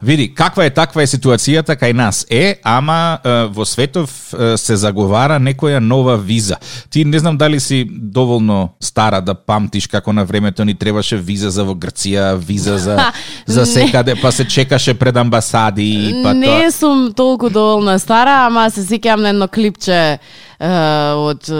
Види, 0.02 0.34
каква 0.34 0.64
е 0.64 0.70
таква 0.70 1.02
е 1.02 1.06
ситуацијата 1.06 1.76
кај 1.80 1.92
нас 1.92 2.26
е, 2.30 2.60
ама 2.64 3.18
е, 3.24 3.46
во 3.48 3.64
светов 3.64 4.10
е, 4.34 4.56
се 4.56 4.76
заговара 4.76 5.38
некоја 5.40 5.78
нова 5.78 6.16
виза. 6.16 6.56
Ти 6.90 7.04
не 7.04 7.18
знам 7.18 7.36
дали 7.36 7.60
си 7.60 7.84
доволно 7.90 8.68
стара 8.80 9.20
да 9.20 9.34
памтиш 9.34 9.86
како 9.86 10.12
на 10.12 10.24
времето 10.24 10.64
ни 10.64 10.74
требаше 10.74 11.16
виза 11.16 11.50
за 11.50 11.64
во 11.64 11.74
Грција, 11.74 12.34
виза 12.36 12.78
за 12.78 13.12
за 13.46 13.66
секаде, 13.66 14.14
па 14.22 14.32
се 14.32 14.44
чекаше 14.44 14.94
пред 14.94 15.16
амбасади, 15.16 16.20
па 16.22 16.34
не 16.34 16.46
тоа. 16.46 16.72
сум 16.72 17.12
толку 17.16 17.50
доволно 17.50 17.98
стара, 17.98 18.46
ама 18.46 18.70
се 18.70 18.84
сеќавам 18.84 19.22
на 19.22 19.28
едно 19.28 19.48
клипче 19.48 20.18
од 20.64 21.50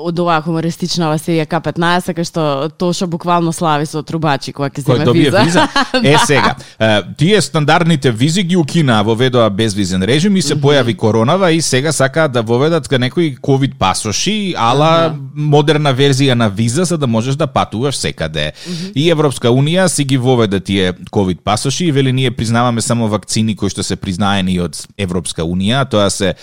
од 0.00 0.18
оваа 0.20 0.40
хумористичнава 0.44 1.18
серија 1.20 1.46
К15 1.48 2.14
кај 2.16 2.26
што 2.26 2.44
Тошо 2.78 3.06
буквално 3.10 3.52
слави 3.52 3.86
со 3.86 4.02
трубачи 4.02 4.52
кога 4.52 4.70
ќе 4.70 4.84
земе 4.84 5.12
виза. 5.12 5.44
виза. 5.44 5.68
Е 6.10 6.16
сега, 6.26 6.54
е, 6.78 7.02
тие 7.18 7.40
стандардните 7.40 8.10
визи 8.10 8.42
ги 8.42 8.56
укина 8.56 9.02
воведоа 9.04 9.50
безвизен 9.50 10.02
режим 10.02 10.36
и 10.36 10.42
се 10.42 10.56
појави 10.56 10.96
коронава 10.96 11.52
и 11.52 11.60
сега 11.62 11.92
сакаат 11.92 12.32
да 12.32 12.42
воведат 12.42 12.88
ка 12.88 12.98
некои 12.98 13.36
ковид 13.36 13.78
пасоши, 13.78 14.54
ала 14.56 15.14
модерна 15.34 15.94
верзија 15.94 16.34
на 16.34 16.48
виза 16.48 16.84
за 16.84 16.98
да 16.98 17.06
можеш 17.06 17.36
да 17.36 17.46
патуваш 17.46 17.96
секаде. 17.96 18.52
И 18.94 19.10
Европска 19.10 19.48
унија 19.48 19.86
си 19.86 20.04
ги 20.04 20.18
воведе 20.18 20.60
тие 20.60 20.92
ковид 21.10 21.40
пасоши 21.44 21.84
и 21.84 21.92
вели 21.92 22.12
ние 22.12 22.30
признаваме 22.30 22.80
само 22.80 23.08
вакцини 23.08 23.56
кои 23.56 23.70
што 23.70 23.82
се 23.82 23.96
признаени 23.96 24.60
од 24.60 24.76
Европска 24.98 25.42
унија, 25.42 25.84
тоа 25.90 26.10
се 26.10 26.34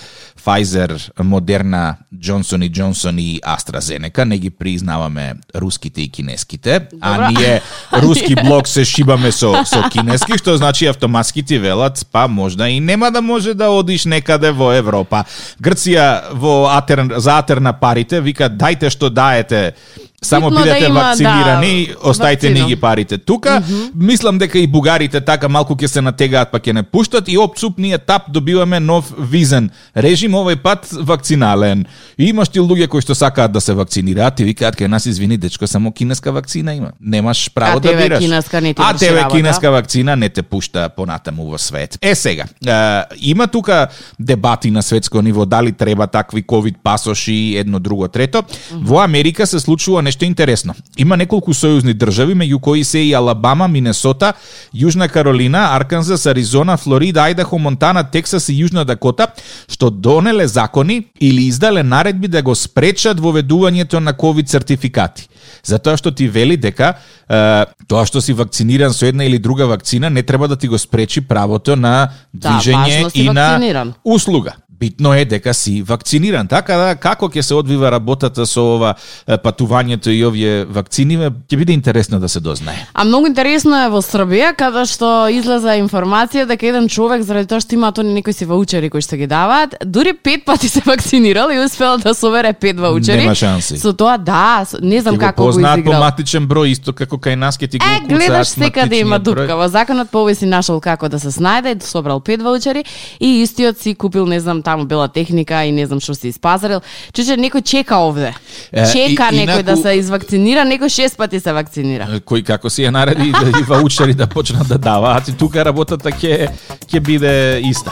Pfizer, 0.48 1.12
Moderna, 1.24 1.98
Johnson 2.16 2.66
и 2.66 2.72
Johnson 2.72 3.20
и 3.22 3.42
AstraZeneca, 3.42 4.24
не 4.24 4.38
ги 4.38 4.50
признаваме 4.50 5.34
руските 5.56 6.01
и 6.01 6.10
кинеските, 6.10 6.88
а 7.01 7.12
Добра. 7.12 7.32
ние 7.32 7.62
руски 7.94 8.36
блок 8.36 8.68
се 8.68 8.86
шибаме 8.86 9.32
со 9.32 9.66
со 9.66 9.84
кинески, 9.92 10.38
што 10.39 10.56
значи 10.58 10.88
автоматски 10.88 11.44
ти 11.44 11.60
велат, 11.60 12.00
па 12.12 12.27
можда 12.27 12.70
и 12.70 12.80
нема 12.80 13.12
да 13.12 13.22
може 13.22 13.54
да 13.54 13.68
одиш 13.68 14.06
некаде 14.06 14.51
во 14.51 14.72
Европа. 14.72 15.25
Грција 15.62 16.32
во 16.32 16.72
атер, 16.72 17.04
за 17.18 17.38
атер 17.44 17.60
на 17.60 17.74
парите 17.74 18.22
вика 18.22 18.48
дајте 18.48 18.89
што 18.89 19.10
даете 19.10 19.75
Само 20.21 20.50
Битно 20.50 20.63
да 20.63 20.63
бидете 20.63 20.86
има, 20.86 21.00
вакцинирани, 21.00 21.88
да, 21.88 22.09
остајте 22.09 22.53
ни 22.53 22.65
ги 22.65 22.75
парите. 22.75 23.17
Тука, 23.17 23.50
mm 23.50 23.63
-hmm. 23.63 23.91
мислам 23.95 24.38
дека 24.38 24.59
и 24.59 24.67
бугарите 24.67 25.21
така 25.21 25.47
малку 25.47 25.75
ќе 25.75 25.88
се 25.88 26.01
натегаат 26.01 26.51
па 26.51 26.59
ќе 26.59 26.74
не 26.74 26.83
пуштат 26.83 27.27
и 27.27 27.38
опцуп 27.38 27.77
ние 27.77 27.97
тап 27.97 28.21
добиваме 28.31 28.79
нов 28.79 29.13
визен 29.19 29.69
режим, 29.97 30.31
овој 30.31 30.55
пат 30.55 30.88
вакцинален. 30.91 31.86
И 32.17 32.25
имаш 32.25 32.50
ти 32.50 32.59
луѓе 32.59 32.88
кои 32.88 33.01
што 33.01 33.15
сакаат 33.15 33.51
да 33.51 33.62
се 33.62 33.74
вакцинираат 33.74 34.39
и 34.39 34.43
викаат 34.43 34.75
кај 34.75 34.88
нас 34.88 35.05
извини 35.05 35.38
дечко 35.38 35.67
само 35.67 35.91
кинеска 35.91 36.31
вакцина 36.31 36.75
има. 36.75 36.91
Немаш 37.01 37.51
право 37.53 37.77
А 37.77 37.79
да 37.79 37.93
бираш. 37.93 38.19
кинеска 38.19 38.62
не 38.62 38.74
ти 38.74 38.81
а 38.86 38.93
тебе 38.93 39.19
работа. 39.21 39.36
кинеска 39.36 39.71
вакцина 39.71 40.15
не 40.15 40.29
те 40.29 40.41
пушта 40.41 40.89
понатаму 40.89 41.45
во 41.45 41.57
свет. 41.57 41.97
Е 42.01 42.15
сега, 42.15 42.43
е, 42.67 43.03
има 43.21 43.47
тука 43.47 43.88
дебати 44.19 44.71
на 44.71 44.83
светско 44.83 45.21
ниво 45.21 45.45
дали 45.45 45.71
треба 45.71 46.07
такви 46.07 46.41
ковид 46.43 46.75
пасоши 46.83 47.55
едно 47.57 47.79
друго 47.79 48.07
трето. 48.07 48.43
Во 48.74 49.00
Америка 49.00 49.47
се 49.47 49.59
случува 49.59 50.07
нешто 50.08 50.26
интересно. 50.26 50.76
Има 50.98 51.18
неколку 51.20 51.54
сојузни 51.54 51.94
држави 51.94 52.36
меѓу 52.36 52.60
кои 52.64 52.84
се 52.88 53.04
и 53.04 53.14
Алабама, 53.18 53.68
Минесота, 53.68 54.34
Јужна 54.76 55.10
Каролина, 55.12 55.76
Арканзас, 55.76 56.26
Аризона, 56.26 56.78
Флорида, 56.78 57.28
Айдахо, 57.28 57.60
Монтана, 57.60 58.04
Тексас 58.04 58.50
и 58.50 58.58
Јужна 58.62 58.86
Дакота, 58.88 59.28
што 59.68 59.90
донеле 59.92 60.48
закони 60.48 61.04
или 61.20 61.48
издале 61.48 61.84
наредби 61.84 62.28
да 62.28 62.42
го 62.42 62.56
спречат 62.56 63.20
воведувањето 63.20 64.00
на 64.00 64.14
ковид 64.14 64.50
сертификати. 64.50 65.28
Затоа 65.64 65.98
што 65.98 66.12
ти 66.12 66.28
вели 66.28 66.58
дека 66.58 66.96
е, 67.28 67.66
тоа 67.88 68.06
што 68.08 68.22
си 68.24 68.34
вакциниран 68.34 68.94
со 68.94 69.08
една 69.08 69.26
или 69.28 69.40
друга 69.40 69.68
вакцина 69.68 70.10
не 70.10 70.24
треба 70.24 70.48
да 70.48 70.56
ти 70.56 70.68
го 70.68 70.78
спречи 70.78 71.22
правото 71.22 71.76
на 71.76 72.10
Да, 72.34 72.50
движење 72.50 73.10
си 73.12 73.28
и 73.28 73.30
на 73.30 73.94
услуга. 74.04 74.56
Битно 74.79 75.13
е 75.13 75.25
дека 75.25 75.53
си 75.53 75.81
вакциниран. 75.81 76.48
Така 76.48 76.77
да, 76.77 76.96
како 76.96 77.29
ќе 77.29 77.41
се 77.41 77.55
одвива 77.57 77.89
работата 77.91 78.46
со 78.46 78.62
ова 78.75 78.93
патувањето 79.25 80.12
и 80.13 80.19
овие 80.25 80.65
вакцини, 80.65 81.17
ќе 81.17 81.57
биде 81.57 81.74
интересно 81.74 82.19
да 82.19 82.29
се 82.29 82.39
дознае. 82.39 82.86
А 82.93 83.03
многу 83.03 83.27
интересно 83.27 83.79
е 83.86 83.89
во 83.89 84.03
Србија 84.05 84.53
каде 84.57 84.86
што 84.86 85.29
излеза 85.34 85.74
информација 85.81 86.46
дека 86.46 86.67
еден 86.69 86.86
човек 86.89 87.25
заради 87.25 87.50
тоа 87.50 87.62
што 87.63 87.74
има 87.74 87.91
тони 87.91 88.13
некои 88.13 88.34
си 88.34 88.46
ваучери 88.46 88.89
кои 88.93 89.01
што 89.01 89.17
ги 89.17 89.27
даваат, 89.27 89.75
дури 89.86 90.13
пет 90.13 90.46
пати 90.46 90.69
се 90.69 90.81
вакцинирал 90.86 91.50
и 91.50 91.57
успел 91.60 91.98
да 91.98 92.13
собере 92.13 92.53
пет 92.53 92.79
ваучери. 92.79 93.25
Нема 93.25 93.36
шанси. 93.36 93.79
Со 93.81 93.93
тоа 93.93 94.17
да, 94.17 94.65
не 94.81 95.01
знам 95.01 95.15
го 95.15 95.19
како 95.19 95.43
го 95.43 95.51
по 95.51 95.60
изиграл. 95.60 96.00
матичен 96.05 96.48
број, 96.48 96.77
исто 96.77 96.93
како 96.93 97.17
кај 97.17 97.36
нас 97.36 97.57
ќе 97.57 97.72
ти 97.72 97.81
го 97.81 97.86
Е, 97.86 98.05
гледаш 98.05 98.48
секаде 98.53 99.00
има 99.00 99.19
дупка. 99.19 99.57
Во 99.57 99.67
законот 99.74 100.10
по 100.13 100.22
овој 100.25 100.38
си 100.38 100.46
нашол 100.46 100.79
како 100.79 101.10
да 101.10 101.19
се 101.19 101.34
снајде, 101.34 101.81
собрал 101.84 102.19
пет 102.19 102.41
ваучери 102.41 102.86
и 103.19 103.41
истиот 103.41 103.81
си 103.81 103.96
купил, 103.96 104.25
не 104.25 104.39
знам, 104.39 104.62
таму 104.67 104.83
бела 104.86 105.07
техника 105.07 105.63
и 105.63 105.71
не 105.71 105.86
знам 105.88 106.00
што 106.03 106.13
си 106.13 106.27
испазарил. 106.29 106.81
Чуче 107.15 107.39
некој 107.39 107.63
чека 107.63 107.95
овде. 108.03 108.33
Е, 108.74 108.83
Чека 108.91 109.29
и- 109.31 109.39
некој 109.39 109.63
да 109.63 109.74
инаку- 109.74 109.81
се 109.81 109.95
извакцинира, 109.95 110.67
некој 110.67 110.89
шест 110.91 111.17
пати 111.17 111.39
се 111.39 111.53
вакцинира. 111.53 112.07
кој 112.27 112.43
како 112.43 112.69
си 112.69 112.83
ја 112.83 112.91
нареди 112.91 113.31
да 113.31 113.47
и 113.59 113.63
ваучери 113.63 114.13
да 114.13 114.27
почнат 114.27 114.67
да 114.67 114.77
даваат 114.77 115.27
и 115.27 115.33
тука 115.33 115.63
работата 115.63 116.09
ќе 116.12 116.50
ќе 116.91 117.00
биде 117.00 117.62
иста. 117.63 117.91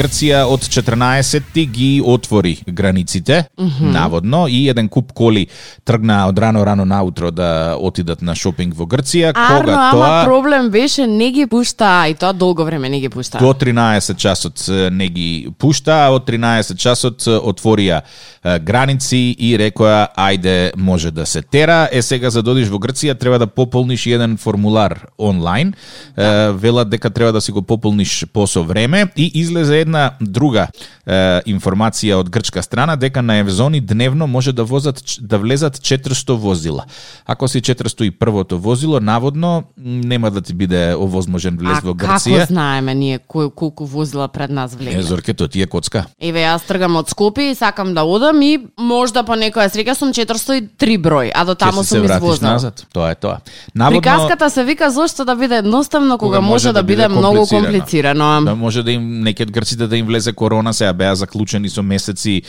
Грција 0.00 0.44
од 0.48 0.64
14 0.64 1.66
ги 1.68 1.90
отвори 2.04 2.56
границите, 2.66 3.44
mm 3.58 3.66
-hmm. 3.66 3.92
наводно, 3.92 4.46
и 4.48 4.68
еден 4.68 4.88
куп 4.88 5.12
коли 5.12 5.46
тргна 5.84 6.28
од 6.28 6.38
рано 6.38 6.64
рано 6.66 6.84
наутро 6.84 7.30
да 7.30 7.76
отидат 7.78 8.22
на 8.22 8.34
шопинг 8.34 8.74
во 8.74 8.84
Грција, 8.84 9.32
Арно, 9.34 9.60
кога 9.60 9.72
ама 9.72 9.90
тоа 9.92 10.24
проблем 10.24 10.70
беше 10.70 11.06
не 11.06 11.30
ги 11.30 11.46
пушта 11.46 12.08
и 12.08 12.14
тоа 12.14 12.32
долго 12.32 12.64
време 12.64 12.88
не 12.88 13.00
ги 13.00 13.08
пушта. 13.08 13.38
До 13.38 13.52
13 13.52 14.16
часот 14.16 14.66
не 14.92 15.08
ги 15.08 15.48
пушта, 15.58 16.06
а 16.06 16.10
од 16.10 16.28
13 16.28 16.76
часот 16.76 17.20
отворија 17.26 18.00
граници 18.44 19.36
и 19.38 19.58
рекоа 19.58 20.08
ајде 20.16 20.72
може 20.76 21.10
да 21.10 21.26
се 21.26 21.42
тера. 21.42 21.88
Е 21.92 22.02
сега 22.02 22.30
за 22.30 22.42
да 22.42 22.50
одиш 22.50 22.68
во 22.68 22.78
Грција 22.78 23.18
треба 23.18 23.38
да 23.38 23.46
пополниш 23.46 24.06
еден 24.06 24.36
формулар 24.36 25.06
онлайн. 25.18 25.74
Е, 26.16 26.52
велат 26.52 26.88
дека 26.88 27.10
треба 27.10 27.32
да 27.32 27.40
си 27.40 27.52
го 27.52 27.62
пополниш 27.62 28.24
посо 28.32 28.64
време 28.64 29.06
и 29.16 29.30
излезе 29.34 29.80
една 29.80 29.89
друга 30.20 30.68
е, 31.06 31.40
информација 31.46 32.14
од 32.20 32.30
грчка 32.30 32.62
страна 32.62 32.96
дека 32.96 33.22
на 33.22 33.36
Евзони 33.36 33.80
дневно 33.80 34.26
може 34.26 34.52
да 34.52 34.64
возат 34.64 35.02
да 35.20 35.38
влезат 35.38 35.76
400 35.78 36.32
возила. 36.32 36.84
Ако 37.26 37.48
си 37.48 37.60
401-то 37.62 38.58
возило, 38.58 39.00
наводно 39.00 39.64
нема 39.76 40.30
да 40.30 40.40
ти 40.40 40.54
биде 40.54 40.94
овозможен 40.94 41.56
влез 41.56 41.78
а 41.78 41.80
во 41.84 41.94
како 41.94 42.12
Грција. 42.12 42.46
знаеме 42.46 42.94
ние 42.94 43.18
кој 43.18 43.54
колку 43.54 43.86
возила 43.86 44.28
пред 44.28 44.50
нас 44.50 44.74
Е, 44.74 44.76
влезе? 44.76 45.02
Зорке, 45.02 45.34
тоа 45.34 45.48
ти 45.48 45.62
е 45.62 45.66
коцка. 45.66 46.04
Еве 46.20 46.40
јас 46.44 46.62
тргам 46.66 46.96
од 46.96 47.08
Скопје 47.10 47.50
и 47.50 47.54
сакам 47.54 47.94
да 47.94 48.02
одам 48.04 48.42
и 48.42 48.58
можда 48.78 49.22
по 49.22 49.32
некоја 49.32 49.68
среќа 49.68 49.94
сум 49.94 50.12
403 50.12 50.98
број, 50.98 51.30
а 51.34 51.44
до 51.44 51.54
таму 51.54 51.84
сум 51.84 52.02
вратиш 52.02 52.16
извознал. 52.22 52.52
назад. 52.52 52.86
Тоа 52.92 53.10
е 53.10 53.14
тоа. 53.14 53.38
Наводно, 53.74 54.00
Приказката 54.00 54.50
се 54.50 54.64
вика 54.64 54.90
зошто 54.90 55.24
да 55.24 55.36
биде 55.36 55.56
едноставно 55.56 56.18
кога, 56.18 56.40
може 56.40 56.72
да, 56.72 56.82
биде, 56.82 57.08
многу 57.08 57.46
комплицирано. 57.46 58.40
Да 58.44 58.54
може 58.54 58.82
да 58.82 58.92
им 58.92 59.20
неке 59.20 59.42
од 59.42 59.50
грците 59.80 59.86
да 59.86 59.96
им 59.96 60.06
влезе 60.06 60.32
корона, 60.32 60.74
сега 60.74 60.92
беа 60.92 61.14
заклучени 61.14 61.68
со 61.68 61.82
месеци 61.82 62.42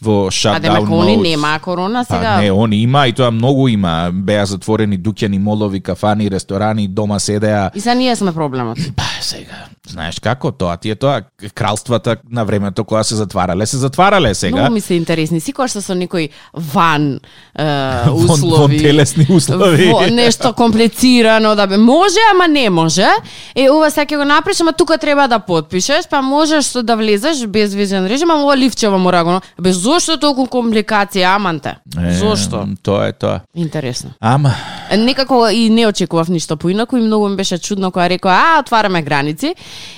во 0.00 0.26
А 0.26 0.30
shutdown 0.30 0.60
дека 0.60 1.02
они 1.02 1.16
нема 1.16 1.58
корона 1.60 2.04
сега. 2.04 2.36
Па 2.36 2.42
не, 2.42 2.50
они 2.50 2.82
има 2.82 3.08
и 3.08 3.12
тоа 3.12 3.30
многу 3.30 3.68
има. 3.68 4.10
Беа 4.12 4.46
затворени 4.46 4.98
дуќани, 4.98 5.38
молови, 5.38 5.80
кафани, 5.80 6.30
ресторани, 6.30 6.88
дома 6.88 7.18
седеа. 7.18 7.70
И 7.74 7.80
са 7.80 7.94
ние 7.94 8.16
сме 8.16 8.32
проблемот. 8.32 8.78
Па 8.96 9.04
сега, 9.20 9.68
знаеш 9.88 10.20
како, 10.20 10.50
тоа 10.52 10.76
ти 10.76 10.90
е 10.90 10.94
тоа. 10.94 11.22
Кралствата 11.54 12.16
на 12.30 12.44
времето 12.44 12.84
кога 12.84 13.04
се 13.04 13.14
затварале, 13.14 13.66
се 13.66 13.76
затварале 13.76 14.34
сега. 14.34 14.56
Многу 14.56 14.72
ми 14.72 14.80
се 14.80 14.94
интересни. 14.94 15.40
Секогаш 15.40 15.70
со 15.70 15.94
некои 15.94 16.28
ван 16.54 17.20
е, 17.58 18.10
услови. 18.10 18.56
вон 18.56 18.70
телесни 18.70 19.26
услови. 19.30 19.90
Во, 19.92 20.00
нешто 20.10 20.52
комплицирано 20.52 21.54
да 21.54 21.66
бе. 21.66 21.76
Може, 21.76 22.18
ама 22.34 22.48
не 22.48 22.70
може. 22.70 23.06
Е, 23.54 23.70
ова 23.70 23.90
сега 23.90 24.06
ќе 24.06 24.16
го 24.16 24.24
напишеш, 24.24 24.60
ама 24.60 24.72
тука 24.72 24.98
треба 24.98 25.28
да 25.28 25.38
потпишеш, 25.38 26.08
па 26.10 26.22
можеш 26.22 26.64
со 26.64 26.82
да 26.82 26.96
влезеш 26.96 27.46
без 27.46 27.74
визен 27.74 28.06
режим, 28.06 28.30
ама 28.30 28.42
ова 28.44 28.56
лифчево 28.56 28.98
мора 28.98 29.24
го. 29.24 29.40
Бе, 29.60 29.72
зошто 29.72 30.18
толку 30.18 30.46
компликација, 30.46 31.34
аманте? 31.36 31.76
Е, 31.98 32.12
Зошто? 32.12 32.68
Тоа 32.82 33.06
е 33.08 33.12
тоа. 33.12 33.40
Интересно. 33.56 34.10
Ама, 34.20 34.54
Некако 34.98 35.48
и 35.48 35.70
не 35.70 35.86
очекував 35.86 36.28
ништо 36.28 36.56
поинаку 36.56 36.96
и 36.96 37.00
многу 37.00 37.28
ми 37.28 37.36
беше 37.36 37.58
чудно 37.58 37.90
кога 37.92 38.08
рекоа, 38.08 38.32
а, 38.32 38.60
отвараме 38.60 39.02
граници. 39.02 39.54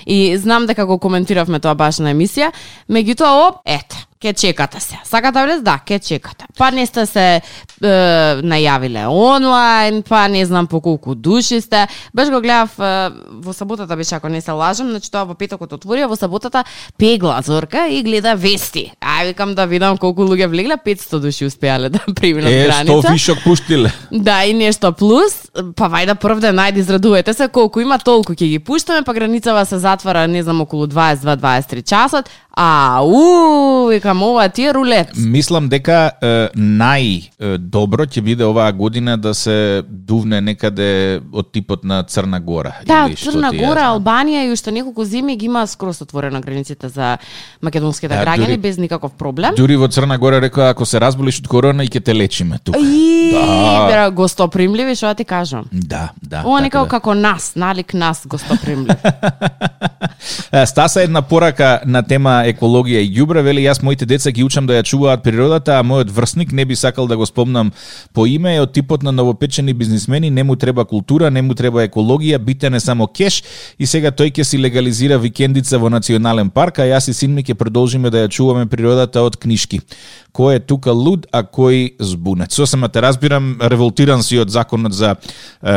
И 0.07 0.37
знам 0.38 0.66
дека 0.66 0.87
го 0.87 0.99
коментиравме 0.99 1.61
тоа 1.61 1.75
баш 1.75 2.01
на 2.05 2.14
емисија. 2.14 2.53
Меѓутоа, 2.88 3.49
оп, 3.49 3.61
ете, 3.64 4.07
ке 4.20 4.33
чекате 4.33 4.80
се. 4.80 4.98
Сакате 5.04 5.33
да 5.33 5.44
влез? 5.44 5.62
Да, 5.62 5.78
ке 5.78 5.98
чекате. 5.98 6.44
Па 6.59 6.70
не 6.70 6.87
сте 6.87 7.06
се 7.06 7.40
е, 7.40 7.40
најавиле 8.44 9.06
онлайн, 9.09 10.02
па 10.02 10.28
не 10.28 10.44
знам 10.44 10.66
по 10.66 10.80
колку 10.80 11.14
души 11.14 11.61
сте. 11.61 11.87
Баш 12.14 12.28
го 12.28 12.40
гледав 12.40 12.76
е, 12.78 13.11
во 13.40 13.52
саботата 13.52 13.96
беше 13.96 14.14
ако 14.14 14.28
не 14.28 14.40
се 14.40 14.52
лажам, 14.52 14.90
значи 14.90 15.11
тоа 15.11 15.24
во 15.24 15.35
петокот 15.35 15.72
отворија, 15.72 16.04
во 16.04 16.18
саботата 16.20 16.64
пегла 17.00 17.40
Зорка 17.40 17.87
и 17.88 18.02
гледа 18.04 18.35
вести. 18.37 18.92
Ај 19.00 19.33
викам 19.33 19.54
да 19.54 19.64
видам 19.64 19.96
колку 19.96 20.28
луѓе 20.28 20.50
влегле, 20.52 20.76
500 20.76 21.18
души 21.20 21.48
успеале 21.48 21.88
да 21.88 22.04
преминат 22.20 22.52
е, 22.52 22.68
граница. 22.68 23.00
што 23.00 23.12
вишок 23.12 23.42
пуштиле. 23.44 23.92
Да, 24.12 24.44
и 24.44 24.52
нешто 24.52 24.92
плюс, 24.92 25.48
па 25.76 25.88
вајда 25.88 26.18
прв 26.20 26.44
ден 26.44 26.61
најде 26.61 26.85
израдувате 26.85 27.33
се 27.33 27.48
колку 27.48 27.80
има 27.80 27.96
толку 27.98 28.37
ќе 28.37 28.52
ги 28.52 28.59
пуштаме, 28.61 29.00
па 29.02 29.16
границава 29.16 29.64
се 29.64 29.80
затвара 29.80 30.28
не 30.28 30.42
знам 30.42 30.61
околу 30.61 30.85
22-23 30.87 31.88
часот, 31.88 32.28
Ау, 32.56 33.86
викам, 33.86 34.22
ова 34.22 34.48
ти 34.48 34.64
е 34.64 34.74
рулет. 34.74 35.08
Мислам 35.16 35.68
дека 35.68 36.10
е, 36.22 36.48
најдобро 36.58 38.06
ќе 38.10 38.20
биде 38.26 38.44
оваа 38.44 38.72
година 38.72 39.14
да 39.18 39.34
се 39.34 39.82
дувне 39.86 40.40
некаде 40.40 41.20
од 41.32 41.52
типот 41.52 41.84
на 41.84 42.02
Црна 42.02 42.40
Гора. 42.40 42.74
Да, 42.86 43.06
или 43.06 43.16
што 43.16 43.32
Црна 43.36 43.52
ја 43.54 43.66
Гора. 43.66 43.86
Албанија 43.94 44.48
и 44.48 44.52
уште 44.52 44.74
неколку 44.74 45.04
земи 45.04 45.36
ги 45.36 45.46
има 45.46 45.66
скроз 45.66 46.00
отворена 46.02 46.40
границите 46.40 46.88
за 46.88 47.18
македонските 47.62 48.14
Да, 48.14 48.24
граѓани 48.24 48.58
без 48.58 48.78
никаков 48.78 49.12
проблем. 49.12 49.54
Дури 49.54 49.76
во 49.76 49.88
Црна 49.88 50.18
Гора 50.18 50.40
рекоа 50.40 50.70
ако 50.74 50.86
се 50.86 51.00
разболиш 51.00 51.38
од 51.40 51.48
корона 51.48 51.84
и 51.84 51.88
ќе 51.88 52.04
те 52.04 52.14
лечиме 52.14 52.58
тука. 52.58 52.78
И, 52.82 53.30
Да. 53.32 53.86
бера, 53.86 54.10
гостопримливи, 54.10 54.94
што 54.94 55.06
да 55.06 55.14
ти 55.14 55.24
кажам. 55.24 55.64
Да, 55.72 56.10
да. 56.22 56.42
Ова 56.44 56.58
така 56.58 56.62
некако 56.62 56.84
да. 56.84 56.90
како 56.90 57.14
нас, 57.14 57.52
налик 57.56 57.94
нас 57.94 58.26
гостопримлив. 58.26 58.96
Стаса 60.66 61.02
една 61.02 61.22
порака 61.22 61.80
на 61.86 62.02
тема 62.02 62.39
екологија 62.48 63.03
и 63.05 63.11
ѓубре, 63.14 63.42
вели 63.42 63.64
јас 63.64 63.83
моите 63.83 64.07
деца 64.07 64.31
ги 64.31 64.44
учам 64.44 64.66
да 64.66 64.79
ја 64.79 64.85
чуваат 64.87 65.22
природата, 65.22 65.79
а 65.79 65.85
мојот 65.85 66.11
врсник 66.11 66.53
не 66.53 66.64
би 66.64 66.76
сакал 66.76 67.07
да 67.07 67.16
го 67.16 67.26
спомнам 67.26 67.72
по 68.14 68.26
име 68.26 68.57
е 68.57 68.61
од 68.61 68.72
типот 68.72 69.03
на 69.03 69.12
новопечени 69.12 69.72
бизнисмени, 69.72 70.31
не 70.31 70.44
му 70.44 70.57
треба 70.57 70.85
култура, 70.85 71.31
не 71.31 71.42
му 71.42 71.55
треба 71.55 71.85
екологија, 71.87 72.38
битен 72.38 72.74
е 72.74 72.81
само 72.81 73.07
кеш 73.07 73.42
и 73.79 73.87
сега 73.87 74.11
тој 74.11 74.33
ќе 74.33 74.42
си 74.42 74.59
легализира 74.59 75.18
викендица 75.18 75.79
во 75.79 75.90
национален 75.90 76.50
парк, 76.50 76.79
а 76.79 76.88
јас 76.88 77.11
и 77.11 77.14
син 77.14 77.35
ми 77.35 77.44
ќе 77.44 77.55
продолжиме 77.55 78.11
да 78.11 78.24
ја 78.24 78.31
чуваме 78.31 78.66
природата 78.66 79.22
од 79.22 79.37
книшки. 79.37 79.81
Кој 80.33 80.57
е 80.57 80.61
тука 80.61 80.92
луд, 80.94 81.26
а 81.33 81.42
кој 81.42 81.96
збунет? 81.98 82.53
Сосема 82.53 82.88
те 82.88 83.03
разбирам, 83.03 83.57
револтиран 83.61 84.22
си 84.22 84.38
од 84.38 84.50
законот 84.50 84.94
за 84.94 85.16
е, 85.16 85.74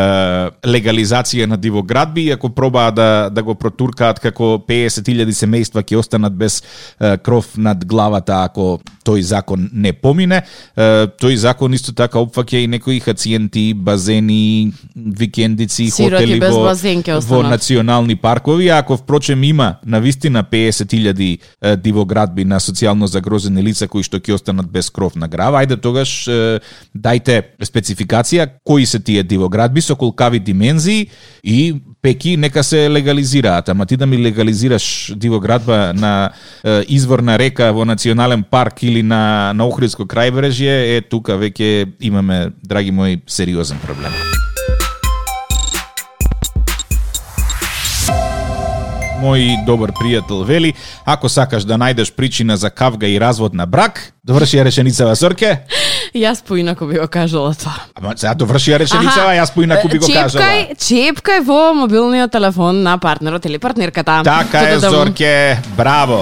легализација 0.64 1.48
на 1.50 1.58
дивоградби, 1.58 2.30
ако 2.32 2.50
пробаа 2.50 2.92
да, 2.92 3.30
да 3.34 3.44
го 3.44 3.56
протуркаат 3.56 4.20
како 4.20 4.60
50.000 4.68 5.34
семејства 5.34 5.82
ќе 5.82 5.98
останат 5.98 6.38
без 6.38 6.53
е, 6.62 7.18
кров 7.18 7.58
над 7.58 7.86
главата 7.86 8.44
ако 8.44 8.80
тој 9.04 9.22
закон 9.22 9.70
не 9.74 9.92
помине. 9.94 10.42
Тој 10.78 11.36
закон 11.36 11.74
исто 11.76 11.94
така 11.96 12.22
опфаќа 12.24 12.64
и 12.64 12.68
некои 12.72 13.00
хациенти, 13.04 13.74
базени, 13.76 14.72
викендици, 14.96 15.90
Сироти 15.92 16.24
хотели 16.24 16.40
без 16.40 16.56
во, 16.56 17.20
во 17.28 17.42
национални 17.44 18.16
паркови, 18.16 18.70
а 18.70 18.80
ако 18.80 18.98
впрочем 18.98 19.44
има 19.44 19.76
на 19.86 20.00
вистина 20.00 20.44
50.000 20.44 21.40
е, 21.62 21.76
дивоградби 21.76 22.46
на 22.46 22.60
социјално 22.60 23.06
загрозени 23.06 23.64
лица 23.64 23.88
кои 23.88 24.04
што 24.04 24.20
ќе 24.24 24.40
останат 24.40 24.72
без 24.72 24.90
кров 24.90 25.16
на 25.20 25.28
грава, 25.28 25.64
ајде 25.64 25.80
тогаш 25.82 26.16
дајте 26.96 27.42
спецификација 27.64 28.50
кои 28.64 28.86
се 28.86 29.00
тие 29.00 29.24
дивоградби 29.24 29.82
со 29.82 29.96
колкави 29.96 30.40
димензии 30.40 31.10
и 31.44 31.76
пеки 32.02 32.38
нека 32.38 32.64
се 32.64 32.90
легализираат, 32.90 33.70
ама 33.70 33.86
ти 33.86 33.98
да 33.98 34.06
ми 34.06 34.18
легализираш 34.24 35.14
дивоградба 35.16 35.94
на 35.94 36.32
изворна 36.88 37.38
река 37.40 37.72
во 37.72 37.86
национален 37.86 38.44
парк 38.44 38.84
или 38.84 39.02
на 39.04 39.54
на 39.54 39.68
Охридско 39.68 40.06
крајбрежје, 40.06 40.98
е 40.98 41.02
тука 41.02 41.34
веќе 41.34 41.94
имаме 42.00 42.52
драги 42.64 42.92
мои 42.92 43.22
сериозен 43.28 43.80
проблем. 43.84 44.12
Мој 49.24 49.64
добар 49.66 49.94
пријател 49.96 50.44
вели, 50.44 50.74
ако 51.06 51.30
сакаш 51.32 51.64
да 51.64 51.78
најдеш 51.80 52.12
причина 52.12 52.58
за 52.58 52.70
кавга 52.70 53.08
и 53.08 53.20
развод 53.20 53.54
на 53.54 53.66
брак, 53.66 54.14
доврши 54.24 54.58
ја 54.58 54.66
реченицава 54.68 55.16
Сорке. 55.16 55.64
Јас 56.14 56.44
поинако 56.46 56.86
би 56.86 57.00
го 57.02 57.08
кажала 57.10 57.56
тоа. 57.58 57.74
Ама 57.98 58.14
сега 58.14 58.36
доврши 58.38 58.70
ја 58.70 58.78
реченицава, 58.84 59.34
јас 59.34 59.50
поинаку 59.54 59.90
би 59.90 59.98
го 59.98 60.06
кажала. 60.06 60.46
Чепкај, 60.46 60.78
чепкај 60.78 61.42
во 61.48 61.74
мобилниот 61.74 62.32
телефон 62.32 62.84
на 62.86 63.00
партнерот 63.02 63.46
или 63.50 63.58
партнерката. 63.58 64.22
Така 64.26 64.62
е, 64.62 64.78
да 64.78 64.92
Зорке, 64.94 65.58
браво. 65.78 66.22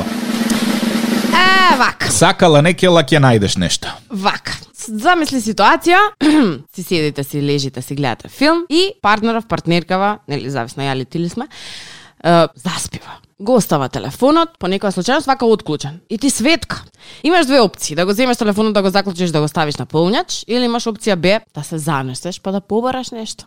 Е, 1.35 1.75
вака. 1.75 2.07
Сакала 2.07 2.61
не 2.63 2.71
кела 2.73 3.03
ќе 3.03 3.19
најдеш 3.19 3.59
нешто. 3.59 3.91
Вака. 4.09 4.55
Замисли 4.81 5.41
ситуација, 5.43 5.99
си 6.75 6.83
седите, 6.83 7.23
си 7.27 7.43
лежите, 7.43 7.81
си 7.81 7.95
гледате 7.95 8.29
филм 8.29 8.63
и 8.69 8.93
партнеров, 9.01 9.45
партнеркава, 9.45 10.19
нели 10.27 10.49
зависно 10.49 10.87
ја 10.87 10.95
ли 10.95 11.29
сме, 11.29 11.51
е, 12.23 12.47
заспива. 12.55 13.11
Го 13.41 13.55
остава 13.57 13.87
телефонот, 13.89 14.51
по 14.61 14.69
некоја 14.69 14.93
случајност 14.93 15.25
вака 15.25 15.47
отклучен. 15.49 15.95
И 16.09 16.17
ти 16.21 16.29
светка. 16.29 16.83
Имаш 17.23 17.47
две 17.49 17.59
опции, 17.59 17.95
да 17.95 18.05
го 18.05 18.13
земеш 18.13 18.37
телефонот 18.37 18.73
да 18.73 18.81
го 18.81 18.89
заклучиш 18.89 19.31
да 19.31 19.41
го 19.41 19.47
ставиш 19.47 19.77
на 19.81 19.87
полњач 19.89 20.43
или 20.47 20.65
имаш 20.69 20.85
опција 20.85 21.15
Б, 21.15 21.39
да 21.55 21.63
се 21.63 21.77
занесеш 21.77 22.41
па 22.41 22.51
да 22.51 22.61
побараш 22.61 23.09
нешто. 23.11 23.45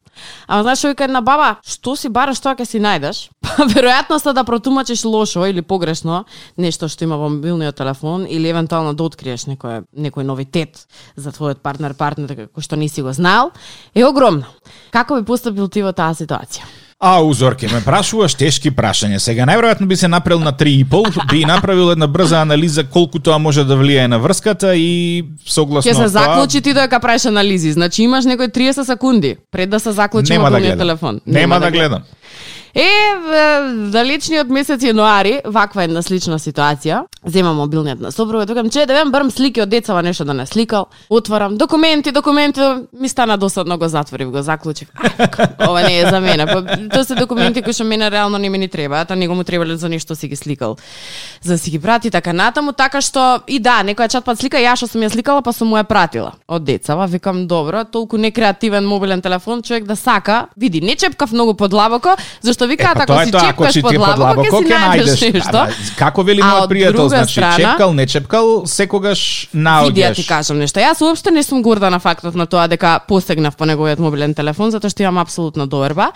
Ама 0.48 0.62
знаеш 0.62 0.78
што 0.78 0.88
вика 0.88 1.04
една 1.04 1.22
баба, 1.22 1.60
што 1.62 1.94
си 1.94 2.10
бараш 2.10 2.42
тоа 2.42 2.58
ќе 2.58 2.66
си 2.66 2.82
најдеш? 2.82 3.28
Па 3.44 3.70
веројатноста 3.70 4.34
да 4.34 4.42
протумачиш 4.44 5.04
лошо 5.04 5.46
или 5.46 5.62
погрешно 5.62 6.24
нешто 6.58 6.88
што 6.88 7.04
има 7.04 7.16
во 7.16 7.30
мобилниот 7.30 7.76
телефон 7.78 8.26
или 8.26 8.50
евентуално 8.50 8.98
да 8.98 9.04
откриеш 9.04 9.46
некој 9.46 9.84
некој 9.94 10.26
новитет 10.26 10.88
за 11.14 11.30
твојот 11.30 11.62
партнер 11.62 11.94
партнер 11.94 12.34
кој 12.50 12.66
што 12.66 12.74
не 12.74 12.88
си 12.88 13.02
го 13.02 13.12
знаел, 13.12 13.52
е 13.94 14.02
огромно. 14.04 14.50
Како 14.90 15.14
би 15.14 15.22
постапил 15.22 15.68
ти 15.68 15.86
во 15.86 15.94
таа 15.94 16.18
ситуација? 16.18 16.83
А, 17.00 17.20
Узорке, 17.22 17.68
ме 17.68 17.80
прашуваш 17.84 18.34
тешки 18.34 18.70
прашања. 18.70 19.18
Сега 19.18 19.44
најверојатно 19.44 19.86
би 19.86 19.96
се 19.96 20.08
направил 20.08 20.40
на 20.40 20.52
3,5, 20.52 21.30
би 21.30 21.44
направил 21.44 21.90
една 21.92 22.06
брза 22.06 22.40
анализа 22.40 22.84
колку 22.84 23.18
тоа 23.18 23.38
може 23.38 23.64
да 23.64 23.76
влијае 23.76 24.06
на 24.06 24.18
врската 24.18 24.74
и 24.76 25.24
согласно 25.46 25.90
Ќе 25.90 25.94
се 25.94 26.08
заклучи 26.08 26.60
ти 26.60 26.72
додека 26.72 27.00
правиш 27.00 27.26
анализи. 27.26 27.72
Значи 27.72 28.02
имаш 28.02 28.24
некои 28.24 28.48
30 28.48 28.82
секунди 28.82 29.36
пред 29.50 29.70
да 29.70 29.80
се 29.80 29.92
заклучи 29.92 30.32
Нема 30.32 30.50
да 30.50 30.56
мобилниот 30.56 30.78
телефон. 30.78 31.20
Нема 31.26 31.60
да 31.60 31.70
гледам. 31.70 32.02
Е, 32.74 32.90
далечниот 33.94 34.48
месец 34.50 34.82
јануари, 34.82 35.36
ваква 35.46 35.84
една 35.86 36.00
слична 36.02 36.40
ситуација. 36.42 37.04
Земам 37.24 37.60
мобилниот 37.62 38.00
на 38.02 38.10
собрува, 38.12 38.44
викам, 38.44 38.66
че 38.70 38.82
да 38.86 38.94
вем 38.94 39.12
барам 39.12 39.30
слики 39.30 39.62
од 39.62 39.68
децава 39.70 40.02
нешто 40.02 40.24
да 40.24 40.34
не 40.34 40.46
сликал. 40.46 40.86
Отварам 41.08 41.56
документи, 41.56 42.10
документи, 42.12 42.60
ми 42.92 43.08
стана 43.08 43.36
досадно 43.38 43.78
го 43.78 43.88
затворив, 43.88 44.30
го 44.30 44.42
заклучив. 44.42 44.90
Ај, 44.98 45.68
ова 45.68 45.82
не 45.82 46.00
е 46.00 46.10
за 46.10 46.20
мене. 46.20 46.46
Па, 46.46 46.64
тоа 46.90 47.04
се 47.04 47.14
документи 47.14 47.62
кои 47.62 47.72
што 47.72 47.86
мене 47.86 48.10
реално 48.10 48.38
не 48.38 48.50
ми 48.50 48.58
ни 48.58 48.68
требаат, 48.68 49.10
а 49.10 49.16
него 49.16 49.34
му 49.34 49.44
требале 49.44 49.76
за 49.76 49.88
нешто 49.88 50.16
си 50.16 50.28
ги 50.28 50.36
сликал. 50.36 50.76
За 51.42 51.54
да 51.54 51.58
си 51.58 51.70
ги 51.70 51.78
прати 51.78 52.10
така 52.10 52.32
натаму, 52.32 52.72
така 52.72 53.00
што 53.00 53.40
и 53.46 53.60
да, 53.62 53.84
некоја 53.86 54.10
чат 54.10 54.24
пат 54.24 54.42
слика 54.42 54.58
ја 54.58 54.74
што 54.74 54.90
сум 54.90 55.06
ја 55.06 55.12
сликала, 55.14 55.42
па 55.46 55.52
сум 55.52 55.70
му 55.70 55.78
ја 55.78 55.86
пратила 55.86 56.34
од 56.48 56.64
децава. 56.66 57.06
Викам, 57.06 57.46
добро, 57.46 57.84
толку 57.84 58.18
некреативен 58.18 58.84
мобилен 58.84 59.22
телефон, 59.22 59.62
човек 59.62 59.84
да 59.86 59.96
сака, 59.96 60.46
види, 60.56 60.80
не 60.80 60.96
чепкав 60.96 61.32
многу 61.32 61.54
подлабоко, 61.54 62.18
зашто 62.42 62.63
викаат 62.66 62.96
Е, 62.96 62.98
па 62.98 63.02
ако 63.02 63.12
тоа 63.12 63.22
е 63.22 63.26
си 63.26 63.32
тоа, 63.32 63.40
ако 63.40 63.64
чепкаш 63.64 63.72
си 63.72 63.82
ти 63.82 63.94
е 63.94 63.98
подлабоко, 63.98 64.40
ќе 64.40 64.58
си 64.58 64.72
најдеш 64.72 65.32
нешто. 65.34 65.60
Како 65.98 66.22
вели 66.22 66.42
мојот 66.42 66.68
пријател, 66.68 67.06
значи 67.08 67.32
страна- 67.32 67.56
чепкал, 67.56 67.92
не 67.94 68.06
чепкал, 68.06 68.66
секогаш 68.66 69.48
наоѓаш. 69.54 69.86
Види 69.86 70.00
ја 70.00 70.14
ти 70.14 70.26
кажам 70.26 70.58
нешто. 70.58 70.80
Јас 70.80 71.00
уопште 71.00 71.30
не 71.30 71.42
сум 71.42 71.62
горда 71.62 71.90
на 71.90 71.98
фактот 71.98 72.34
на 72.34 72.46
тоа 72.46 72.68
дека 72.68 73.00
посегнав 73.08 73.56
по 73.56 73.64
неговиот 73.66 73.98
мобилен 73.98 74.34
телефон 74.34 74.70
затоа 74.70 74.90
што 74.90 75.02
имам 75.02 75.18
апсолутна 75.18 75.66
доверба. 75.66 76.12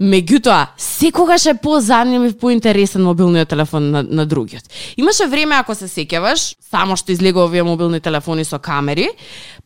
Меѓутоа, 0.00 0.66
секогаш 0.76 1.46
е 1.46 1.54
позанемив, 1.54 2.38
поинтересен 2.38 3.02
мобилниот 3.02 3.48
телефон 3.48 3.90
на, 3.90 4.02
на 4.02 4.26
другиот. 4.26 4.62
Имаше 4.96 5.26
време 5.26 5.54
ако 5.56 5.74
се 5.74 5.88
сеќаваш, 5.88 6.54
само 6.70 6.96
што 6.96 7.12
излегува 7.12 7.44
овие 7.44 7.62
мобилни 7.62 8.00
телефони 8.00 8.44
со 8.44 8.58
камери, 8.58 9.08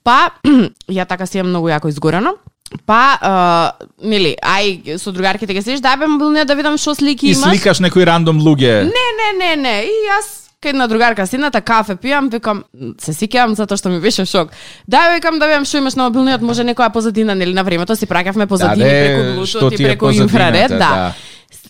па 0.04 0.30
ја 0.90 1.06
така 1.06 1.26
си 1.26 1.38
имам 1.38 1.50
многу 1.50 1.68
јако 1.68 1.88
изгорено. 1.88 2.34
Па, 2.84 3.18
а, 3.20 3.86
нели, 4.02 4.34
ај 4.42 4.96
со 4.98 5.12
другарките 5.14 5.54
ќе 5.54 5.62
седиш, 5.62 5.82
дај 5.84 6.00
бе 6.00 6.08
мобилниот 6.10 6.48
да 6.48 6.56
видам 6.58 6.78
што 6.78 6.94
слики 6.94 7.30
И 7.30 7.36
имаш. 7.36 7.54
сликаш 7.54 7.80
некои 7.80 8.04
рандом 8.04 8.40
луѓе. 8.42 8.82
Не, 8.90 9.06
не, 9.20 9.28
не, 9.38 9.52
не. 9.62 9.76
И 9.86 9.94
јас 10.08 10.50
кај 10.62 10.74
една 10.74 10.88
другарка 10.90 11.26
седната 11.26 11.60
кафе 11.60 11.94
пијам, 11.94 12.30
викам, 12.32 12.64
се 12.98 13.12
сикјам 13.12 13.54
затоа 13.54 13.78
што 13.78 13.88
ми 13.92 14.00
беше 14.00 14.26
шок. 14.26 14.50
Да, 14.86 15.14
викам 15.14 15.38
да 15.38 15.46
видам 15.46 15.64
што 15.64 15.78
имаш 15.78 15.94
на 15.94 16.08
мобилниот, 16.08 16.42
може 16.42 16.64
некоја 16.66 16.90
позадина, 16.92 17.34
нели 17.34 17.54
на 17.54 17.62
времето 17.62 17.96
си 17.96 18.06
праќавме 18.06 18.46
позадини 18.46 18.82
Да, 18.82 18.90
де, 18.90 19.06
преку 19.06 19.40
Bluetooth 19.40 19.74
и 19.74 19.84
преку 19.84 20.10
инфраред, 20.10 20.68
да. 20.70 20.78
да. 20.78 21.14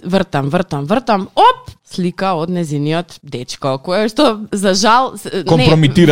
Вртам, 0.05 0.49
вртам, 0.49 0.85
вртам. 0.85 1.29
Оп, 1.35 1.71
слика 1.85 2.35
од 2.35 2.51
незиниот 2.51 3.19
дечко, 3.23 3.79
кој 3.79 4.09
што 4.09 4.41
за 4.53 4.75
жал 4.75 5.15
с- 5.17 5.45
не. 5.57 5.65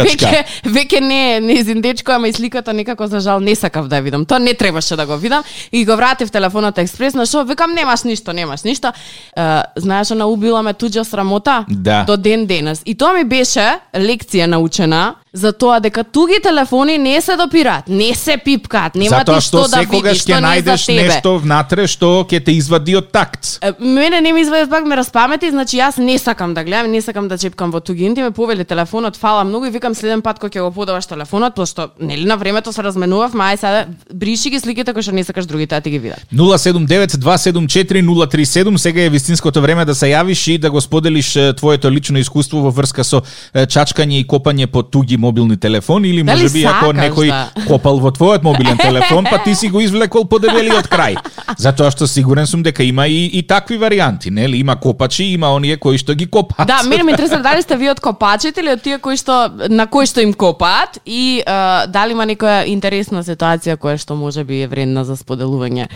Веќе, 0.04 0.44
веќе 0.64 1.00
не 1.00 1.36
е 1.36 1.40
незин 1.40 1.80
дечко, 1.80 2.12
ама 2.12 2.28
и 2.28 2.32
сликата 2.32 2.72
некако 2.72 3.06
за 3.06 3.20
жал 3.20 3.40
не 3.40 3.54
сакав 3.54 3.88
да 3.88 3.96
ја 3.96 4.02
видам. 4.02 4.24
Тоа 4.24 4.38
не 4.38 4.54
требаше 4.54 4.96
да 4.96 5.06
го 5.06 5.16
видам 5.16 5.42
и 5.72 5.84
го 5.84 5.96
вратив 5.96 6.30
телефонот 6.30 6.78
експресно, 6.78 7.26
што 7.26 7.44
викам 7.44 7.72
немаш 7.72 8.02
ништо, 8.02 8.32
немаш 8.32 8.62
ништо. 8.62 8.92
Е, 9.36 9.42
знаеш 9.76 10.10
она 10.10 10.26
убила 10.26 10.62
ме 10.62 10.74
туѓа 10.74 11.02
срамота 11.02 11.64
Да. 11.68 12.04
до 12.04 12.16
ден 12.16 12.46
денес. 12.46 12.82
И 12.84 12.94
тоа 12.94 13.12
ми 13.12 13.24
беше 13.24 13.78
лекција 13.94 14.46
научена 14.46 15.14
за 15.34 15.52
тоа 15.52 15.80
дека 15.80 16.04
туги 16.04 16.34
телефони 16.42 16.98
не 16.98 17.20
се 17.20 17.36
допираат, 17.36 17.88
не 17.88 18.14
се 18.14 18.36
пипкаат, 18.38 18.94
нема 18.94 19.16
Затоа 19.18 19.40
ти 19.40 19.46
што 19.46 19.64
што 19.66 19.76
да 19.76 19.82
видиш, 19.82 20.22
што 20.22 20.30
не 20.30 20.36
за 20.38 20.42
најдеш 20.46 20.86
тебе. 20.86 21.02
нешто 21.02 21.38
внатре 21.42 21.86
што 21.90 22.06
ќе 22.22 22.44
те 22.44 22.52
извади 22.54 22.94
од 22.96 23.10
такт. 23.12 23.58
Мене 23.80 24.20
не 24.20 24.32
ми 24.32 24.40
извади 24.40 24.70
пак 24.70 24.86
ме 24.86 24.96
распамети, 24.96 25.50
значи 25.50 25.76
јас 25.76 25.98
не 25.98 26.18
сакам 26.18 26.54
да 26.54 26.64
гледам, 26.64 26.90
не 26.90 27.02
сакам 27.02 27.28
да 27.28 27.38
чепкам 27.38 27.70
во 27.74 27.80
туги 27.80 28.04
интиме, 28.04 28.30
повели 28.30 28.64
телефонот, 28.64 29.16
фала 29.16 29.44
многу 29.44 29.66
и 29.66 29.70
викам 29.70 29.94
следен 29.94 30.22
пат 30.22 30.38
кога 30.38 30.50
ќе 30.54 30.62
го 30.62 30.70
подаваш 30.70 31.06
телефонот, 31.06 31.54
пошто 31.54 31.88
нели 32.00 32.24
на 32.24 32.36
времето 32.36 32.72
се 32.72 32.82
разменувавме, 32.82 33.44
ај 33.44 33.56
сега 33.56 33.86
бриши 34.14 34.50
ги 34.50 34.60
сликите 34.60 34.92
кои 34.94 35.02
што 35.02 35.12
не 35.12 35.24
сакаш 35.24 35.46
другите 35.46 35.74
да 35.74 35.80
ти 35.80 35.90
ги 35.90 35.98
видат. 35.98 36.20
079-274-037, 36.32 38.76
сега 38.76 39.02
е 39.02 39.08
вистинското 39.10 39.60
време 39.60 39.84
да 39.84 39.94
се 39.94 40.06
јавиш 40.06 40.50
и 40.54 40.58
да 40.58 40.70
го 40.70 40.80
споделиш 40.80 41.38
твоето 41.56 41.90
лично 41.90 42.18
искуство 42.18 42.60
во 42.62 42.70
врска 42.70 43.04
со 43.04 43.22
чачкање 43.54 44.20
и 44.22 44.26
копање 44.26 44.66
по 44.66 44.82
туги 44.82 45.16
мобилни 45.24 45.56
телефони 45.56 46.08
или 46.12 46.22
Дали 46.22 46.42
можеби 46.44 46.64
ако 46.64 46.92
сакаш 46.92 47.00
некој 47.00 47.28
да? 47.32 47.66
копал 47.68 47.98
во 48.02 48.12
твојот 48.12 48.44
мобилен 48.44 48.78
телефон, 48.78 49.26
па 49.30 49.40
ти 49.44 49.54
си 49.54 49.68
го 49.72 49.80
извлекол 49.80 50.28
по 50.28 50.38
дебелиот 50.38 50.88
крај. 50.92 51.16
Затоа 51.58 51.90
што 51.94 52.06
сигурен 52.10 52.46
сум 52.46 52.62
дека 52.62 52.84
има 52.84 53.06
и, 53.08 53.26
и 53.38 53.42
такви 53.42 53.78
варијанти, 53.80 54.30
нели? 54.30 54.60
Има 54.60 54.76
копачи, 54.76 55.24
има 55.34 55.52
оние 55.54 55.76
кои 55.80 55.98
што 55.98 56.14
ги 56.14 56.26
копаат. 56.26 56.68
Да, 56.68 56.82
мене 56.88 57.02
ме 57.02 57.16
интересува 57.16 57.42
дали 57.42 57.62
сте 57.62 57.76
ви 57.76 57.90
од 57.90 58.00
копачите 58.00 58.60
или 58.60 58.72
од 58.76 58.82
тие 58.84 58.98
кои 58.98 59.16
што 59.16 59.48
на 59.70 59.86
кои 59.86 60.06
што 60.06 60.20
им 60.20 60.34
копаат 60.34 61.00
и 61.06 61.42
а, 61.46 61.86
дали 61.86 62.12
има 62.12 62.26
некоја 62.28 62.64
интересна 62.68 63.24
ситуација 63.24 63.76
која 63.80 63.96
што 63.98 64.16
може 64.16 64.44
би 64.44 64.62
е 64.62 64.68
вредна 64.68 65.04
за 65.04 65.16
споделување. 65.16 65.88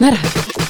На 0.00 0.10
радио. 0.10 0.64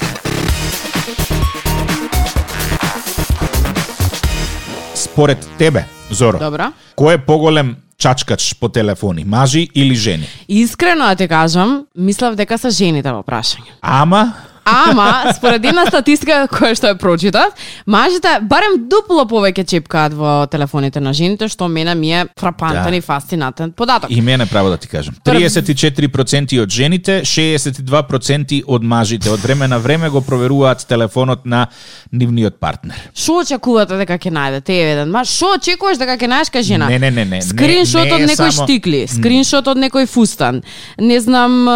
Според 4.95 5.47
тебе, 5.57 5.85
Зоро, 6.09 6.39
Добро. 6.39 6.71
кој 6.97 7.15
е 7.15 7.17
поголем 7.25 7.75
чачкач 7.97 8.55
по 8.59 8.69
телефони, 8.69 9.23
мажи 9.25 9.69
или 9.75 9.95
жени? 9.95 10.27
Искрено 10.47 11.05
да 11.05 11.15
ти 11.15 11.27
кажам, 11.27 11.85
мислев 11.97 12.35
дека 12.35 12.57
се 12.57 12.69
жените 12.69 13.11
во 13.11 13.23
прашање. 13.23 13.77
Ама, 13.81 14.33
Ама, 14.65 15.33
според 15.37 15.65
една 15.65 15.85
статистика 15.85 16.47
која 16.51 16.73
што 16.73 16.87
ја 16.87 16.97
прочитав, 16.97 17.53
мажите 17.85 18.27
барем 18.41 18.87
дупло 18.89 19.21
повеќе 19.23 19.65
чепкаат 19.65 20.13
во 20.13 20.47
телефоните 20.47 20.99
на 20.99 21.13
жените, 21.13 21.47
што 21.47 21.67
мене 21.67 21.95
ми 21.95 22.11
е 22.11 22.25
фрапантен 22.39 22.91
Да. 22.91 22.95
и 22.95 23.01
фасцинатен 23.01 23.71
податок. 23.71 24.09
И 24.09 24.21
мене 24.21 24.45
право 24.45 24.69
да 24.69 24.77
ти 24.77 24.87
кажам. 24.87 25.13
34% 25.23 26.61
од 26.61 26.69
жените, 26.69 27.21
62% 27.21 28.63
од 28.67 28.83
мажите 28.83 29.29
од 29.29 29.39
време 29.39 29.67
на 29.67 29.77
време 29.77 30.09
го 30.09 30.21
проверуваат 30.21 30.85
телефонот 30.87 31.45
на 31.45 31.67
нивниот 32.11 32.59
партнер. 32.59 32.95
Што 33.13 33.39
очекувате 33.39 33.97
дека 33.97 34.17
ќе 34.17 34.31
најдете 34.31 34.69
еден 34.73 35.09
маж? 35.09 35.29
Што 35.29 35.53
очекуваш 35.55 35.97
дека 35.97 36.17
ќе 36.17 36.27
најдеш 36.27 36.51
кај 36.51 36.63
жена? 36.63 36.89
Не, 36.89 36.99
не, 36.99 37.11
не, 37.11 37.25
не. 37.27 37.41
Скриншот 37.41 38.03
Не- 38.03 38.09
не 38.09 38.15
од 38.15 38.21
е 38.21 38.25
некој 38.25 38.51
само- 38.51 38.65
штикли, 38.65 39.03
скриншот 39.07 39.67
од 39.67 39.77
некој 39.77 40.07
фустан. 40.07 40.61
Не 40.97 41.19
знам, 41.19 41.67
е, 41.67 41.71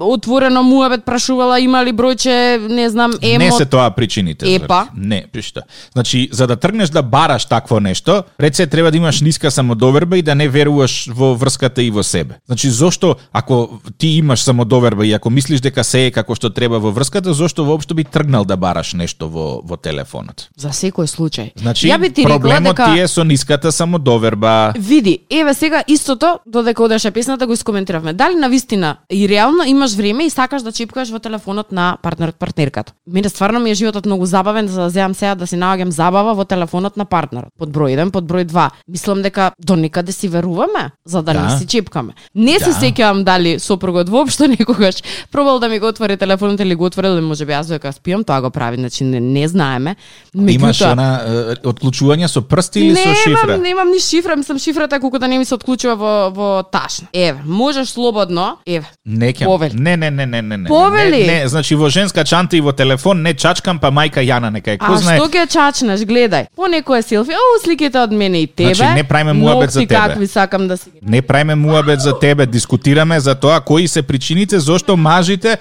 отворено 0.00 0.62
муабет 0.62 1.04
прашувала 1.04 1.58
има 1.60 1.84
ли 1.84 1.92
бројче, 2.08 2.68
не 2.68 2.90
знам, 2.90 3.12
емо. 3.22 3.44
Не 3.44 3.52
се 3.52 3.64
тоа 3.64 3.90
причините. 3.90 4.54
Епа. 4.54 4.88
Зорке. 4.88 5.08
Не, 5.08 5.24
пишта. 5.32 5.62
Значи, 5.92 6.28
за 6.32 6.46
да 6.46 6.56
тргнеш 6.56 6.88
да 6.88 7.02
бараш 7.02 7.44
такво 7.44 7.80
нешто, 7.80 8.24
реце 8.40 8.66
треба 8.66 8.90
да 8.90 8.96
имаш 8.96 9.20
ниска 9.20 9.50
самодоверба 9.50 10.18
и 10.18 10.22
да 10.22 10.34
не 10.34 10.48
веруваш 10.48 11.08
во 11.14 11.34
врската 11.34 11.82
и 11.82 11.90
во 11.90 12.02
себе. 12.02 12.34
Значи, 12.46 12.70
зошто 12.70 13.16
ако 13.32 13.80
ти 13.98 14.08
имаш 14.08 14.42
самодоверба 14.42 15.06
и 15.06 15.12
ако 15.12 15.30
мислиш 15.30 15.60
дека 15.60 15.84
се 15.84 16.06
е 16.06 16.10
како 16.10 16.34
што 16.34 16.50
треба 16.50 16.78
во 16.78 16.92
врската, 16.92 17.34
зошто 17.34 17.64
воопшто 17.64 17.94
би 17.94 18.04
тргнал 18.04 18.44
да 18.44 18.56
бараш 18.56 18.94
нешто 18.94 19.28
во 19.28 19.60
во 19.64 19.76
телефонот? 19.76 20.48
За 20.56 20.68
секој 20.68 21.06
случај. 21.06 21.52
Значи, 21.56 21.88
Ја 21.88 21.98
би 21.98 22.10
ти 22.10 22.24
проблемот 22.24 22.76
дека... 22.76 22.94
ти 22.94 23.00
е 23.00 23.08
со 23.08 23.24
ниската 23.24 23.72
самодоверба. 23.72 24.72
Види, 24.78 25.18
еве 25.30 25.54
сега 25.54 25.84
истото, 25.88 26.38
додека 26.46 26.82
одеше 26.82 27.10
песната 27.10 27.46
го 27.46 27.52
искоментиравме. 27.52 28.12
Дали 28.12 28.34
на 28.34 28.48
вистина 28.48 28.96
и 29.12 29.28
реално 29.28 29.64
имаш 29.66 29.94
време 29.94 30.24
и 30.24 30.30
сакаш 30.30 30.62
да 30.62 30.72
чепкаш 30.72 31.10
во 31.10 31.18
телефонот 31.18 31.72
на 31.72 31.97
партнерот 31.98 32.36
партнерката. 32.36 32.92
Мене 33.06 33.28
стварно 33.28 33.60
ми 33.60 33.70
е 33.70 33.74
животот 33.74 34.06
многу 34.06 34.26
забавен 34.26 34.68
за 34.68 34.80
да 34.80 34.90
земам 34.90 35.14
сега 35.14 35.34
да 35.34 35.46
си 35.46 35.56
наоѓам 35.56 35.88
забава 35.88 36.34
во 36.34 36.44
телефонот 36.44 36.96
на 36.96 37.04
партнерот. 37.04 37.48
Под 37.58 37.68
број 37.68 37.96
1, 37.96 38.10
под 38.10 38.24
број 38.24 38.44
2. 38.44 38.70
Мислам 38.88 39.22
дека 39.22 39.50
до 39.58 39.76
некаде 39.76 40.12
си 40.12 40.28
веруваме 40.28 40.90
за 41.04 41.22
да, 41.22 41.32
Да. 41.32 41.40
не 41.42 41.58
си 41.58 41.66
чепкаме. 41.66 42.12
Не 42.34 42.58
се 42.58 42.64
Да. 42.66 42.76
сеќавам 42.76 43.22
дали 43.24 43.58
сопругот 43.58 44.08
воопшто 44.08 44.46
некогаш 44.48 44.94
пробал 45.30 45.58
да 45.58 45.68
ми 45.68 45.78
го 45.78 45.86
отвори 45.86 46.16
телефонот 46.16 46.60
или 46.60 46.74
го 46.74 46.84
отворил 46.84 47.10
или 47.10 47.20
можеби 47.22 47.52
јас 47.52 47.68
дека 47.68 47.88
спијам, 47.88 48.24
тоа 48.24 48.40
го 48.40 48.50
прави, 48.50 48.76
значи 48.76 49.04
не, 49.04 49.20
не 49.20 49.48
знаеме. 49.48 49.96
Имаш 50.34 50.78
Меѓутоа- 50.78 50.92
она 50.92 51.08
е, 51.18 51.30
отклучување 51.64 52.26
со 52.26 52.42
прсти 52.42 52.80
или 52.80 52.96
со 52.96 53.14
шифра? 53.16 53.46
Немам, 53.48 53.62
немам 53.62 53.88
ни 53.88 53.98
шифра, 54.00 54.36
мислам 54.36 54.58
шифрата 54.58 55.00
колку 55.00 55.18
да 55.18 55.28
не 55.28 55.38
ми 55.38 55.44
се 55.44 55.54
отклучува 55.54 55.94
во 55.96 56.30
во 56.30 56.62
ташна. 56.62 57.08
Еве, 57.12 57.38
можеш 57.44 57.88
слободно, 57.88 58.56
еве. 58.66 58.86
Не. 59.06 59.28
Не, 59.74 59.96
не, 59.96 60.10
не, 60.10 60.26
не, 60.26 60.42
не, 60.42 60.56
не. 60.56 60.68
Повели. 60.68 61.26
Не, 61.26 61.40
не, 61.40 61.48
значи 61.48 61.74
во 61.74 61.87
женска 61.88 62.24
чанта 62.24 62.56
и 62.56 62.60
во 62.60 62.72
телефон 62.72 63.22
не 63.22 63.34
чачкам, 63.34 63.78
па 63.78 63.88
мајка 63.88 64.20
Јана 64.20 64.50
нека 64.50 64.70
е. 64.72 64.78
Кој 64.78 64.94
А 64.94 64.96
знае? 64.96 65.18
што 65.18 65.28
ќе 65.28 65.46
чачнеш, 65.48 66.00
гледај. 66.00 66.46
По 66.56 66.62
некоја 66.64 67.02
селфи, 67.02 67.32
о, 67.32 67.60
сликите 67.64 67.98
од 67.98 68.12
мене 68.12 68.42
и 68.42 68.46
тебе. 68.46 68.74
Значи, 68.74 68.94
не 68.94 69.04
правиме 69.04 69.32
муабет 69.32 69.70
за 69.70 69.80
тебе. 69.80 69.94
какви 69.96 70.26
сакам 70.26 70.68
да 70.68 70.76
си. 70.76 70.90
Не 71.02 71.22
правиме 71.22 71.54
муабет 71.54 72.00
за 72.00 72.18
тебе, 72.18 72.46
дискутираме 72.46 73.20
за 73.20 73.34
тоа 73.34 73.60
кои 73.60 73.88
се 73.88 74.02
причините 74.02 74.60
зошто 74.60 74.96
мажите 74.96 75.56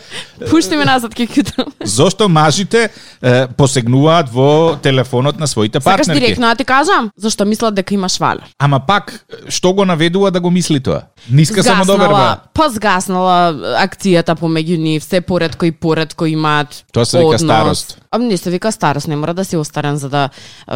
Пушти 0.50 0.76
ме 0.76 0.86
назад 0.86 1.14
ќе 1.14 1.28
кјутам. 1.28 1.66
зошто 1.84 2.30
мажите 2.30 2.90
е, 3.22 3.48
посегнуваат 3.48 4.30
во 4.30 4.78
телефонот 4.78 5.40
на 5.40 5.48
своите 5.48 5.80
Сакаш 5.80 5.98
партнерки. 5.98 6.20
директно 6.20 6.48
да 6.48 6.56
ти 6.56 6.66
кажам? 6.66 7.12
Зашто 7.18 7.46
мислат 7.46 7.74
дека 7.74 7.94
имаш 7.94 8.18
валер. 8.18 8.44
Ама 8.60 8.80
пак 8.80 9.26
што 9.50 9.74
го 9.74 9.86
наведува 9.86 10.32
да 10.32 10.40
го 10.40 10.50
мисли 10.50 10.80
тоа? 10.80 11.02
Ниска 11.30 11.64
самодоверба. 11.64 12.38
па 12.54 12.70
згаснала 12.70 13.54
акцијата 13.78 14.36
помеѓу 14.36 14.78
нив, 14.78 15.04
се 15.04 15.22
поредко 15.22 15.66
и 15.66 15.72
поредко 15.72 16.17
имаат 16.26 16.86
Тоа 16.94 17.06
се 17.06 17.18
вика 17.18 17.28
однос. 17.28 17.42
старост. 17.42 18.02
А 18.12 18.18
не 18.18 18.38
се 18.38 18.50
вика 18.50 18.72
старост, 18.72 19.08
не 19.08 19.16
мора 19.16 19.34
да 19.34 19.46
си 19.46 19.58
остарен 19.58 19.98
за 19.98 20.10
да 20.10 20.30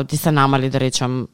ти 0.08 0.18
се 0.18 0.32
намали 0.32 0.70
да 0.70 0.80
речам 0.80 1.28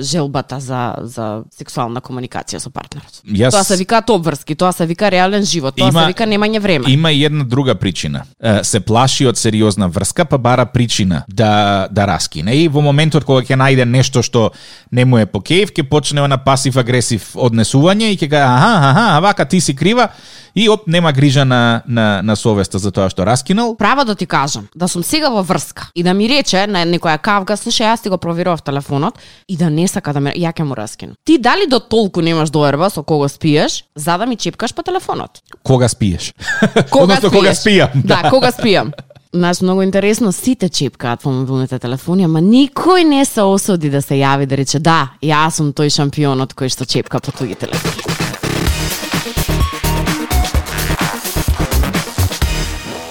желбата 0.00 0.60
за 0.60 0.94
за 1.00 1.42
сексуална 1.50 2.00
комуникација 2.00 2.58
со 2.58 2.70
партнерот. 2.70 3.12
Јас- 3.26 3.50
Тоа 3.50 3.64
се 3.64 3.76
вика 3.76 4.02
обврски, 4.08 4.54
тоа 4.54 4.72
се 4.72 4.86
вика 4.86 5.10
реален 5.10 5.44
живот, 5.44 5.74
тоа 5.76 5.88
Има- 5.88 6.00
се 6.00 6.06
вика 6.06 6.24
немање 6.24 6.58
време. 6.58 6.84
Има 6.88 7.12
и 7.12 7.24
една 7.24 7.44
друга 7.44 7.74
причина. 7.74 8.22
Се 8.62 8.80
плаши 8.80 9.26
од 9.26 9.36
сериозна 9.36 9.88
врска, 9.88 10.24
па 10.24 10.38
бара 10.38 10.66
причина 10.66 11.22
да 11.28 11.88
да 11.90 12.06
раскине. 12.06 12.54
И 12.54 12.68
во 12.68 12.80
моментот 12.80 13.24
кога 13.24 13.42
ќе 13.42 13.56
најде 13.56 13.84
нешто 13.84 14.22
што 14.22 14.50
не 14.92 15.04
му 15.04 15.18
е 15.18 15.26
по 15.26 15.38
кејф, 15.40 15.70
ќе 15.70 15.82
почне 15.84 16.28
на 16.28 16.38
пасив 16.38 16.76
агресив 16.76 17.30
однесување 17.34 18.02
и 18.04 18.16
ќе 18.16 18.28
каже 18.28 18.42
аха, 18.44 18.72
аха, 18.90 19.20
вака 19.20 19.44
ти 19.44 19.60
си 19.60 19.74
крива 19.74 20.08
и 20.54 20.68
оп 20.68 20.86
нема 20.86 21.12
грижа 21.12 21.44
на 21.44 21.82
на 21.86 22.22
на 22.22 22.36
совеста 22.36 22.78
за 22.78 22.92
тоа 22.92 23.10
што 23.10 23.24
раскинал. 23.26 23.76
Право 23.76 24.04
да 24.04 24.14
ти 24.14 24.26
кажам, 24.26 24.68
да 24.74 24.88
сум 24.88 25.02
сега 25.02 25.30
во 25.30 25.42
врска 25.42 25.90
и 25.94 26.02
да 26.02 26.14
ми 26.14 26.28
рече 26.28 26.66
на 26.66 26.84
некоја 26.86 27.18
кавга, 27.18 27.56
слушај, 27.56 27.90
јас 27.92 28.02
ти 28.02 28.08
го 28.08 28.18
проверував 28.18 28.62
телефонот 28.62 29.18
и 29.48 29.56
да 29.56 29.70
не 29.70 29.88
сака 29.88 30.12
да 30.12 30.20
ме, 30.20 30.32
ја 30.32 30.52
ќе 30.52 30.62
му 30.62 30.74
раскинам. 30.74 31.16
Ти 31.24 31.38
дали 31.38 31.66
до 31.66 31.80
толку 31.80 32.20
немаш 32.20 32.50
доерба 32.50 32.90
со 32.90 33.02
кого 33.02 33.28
спиеш, 33.28 33.84
за 33.94 34.18
да 34.18 34.26
ми 34.26 34.36
чепкаш 34.36 34.74
по 34.74 34.82
телефонот? 34.82 35.42
Кога 35.62 35.88
спиеш? 35.88 36.34
Кога 36.90 37.14
Односно, 37.14 37.28
спиеш? 37.28 37.32
кога 37.32 37.50
спијам. 37.54 37.90
Да, 38.04 38.30
кога 38.30 38.50
спијам. 38.50 38.92
Знаеш, 39.34 39.60
многу 39.60 39.82
интересно, 39.82 40.32
сите 40.32 40.68
чепкаат 40.68 41.24
во 41.24 41.32
мобилните 41.32 41.78
телефони, 41.78 42.24
ама 42.24 42.38
никој 42.38 43.02
не 43.02 43.24
се 43.24 43.42
осуди 43.42 43.90
да 43.90 44.02
се 44.02 44.14
јави 44.14 44.46
да 44.46 44.56
рече 44.56 44.78
да, 44.78 45.10
јас 45.22 45.58
сум 45.58 45.72
тој 45.74 45.90
шампионот 45.90 46.54
кој 46.54 46.70
што 46.70 46.86
чепка 46.86 47.18
по 47.18 47.32
туги 47.32 47.54
телефони. 47.58 48.14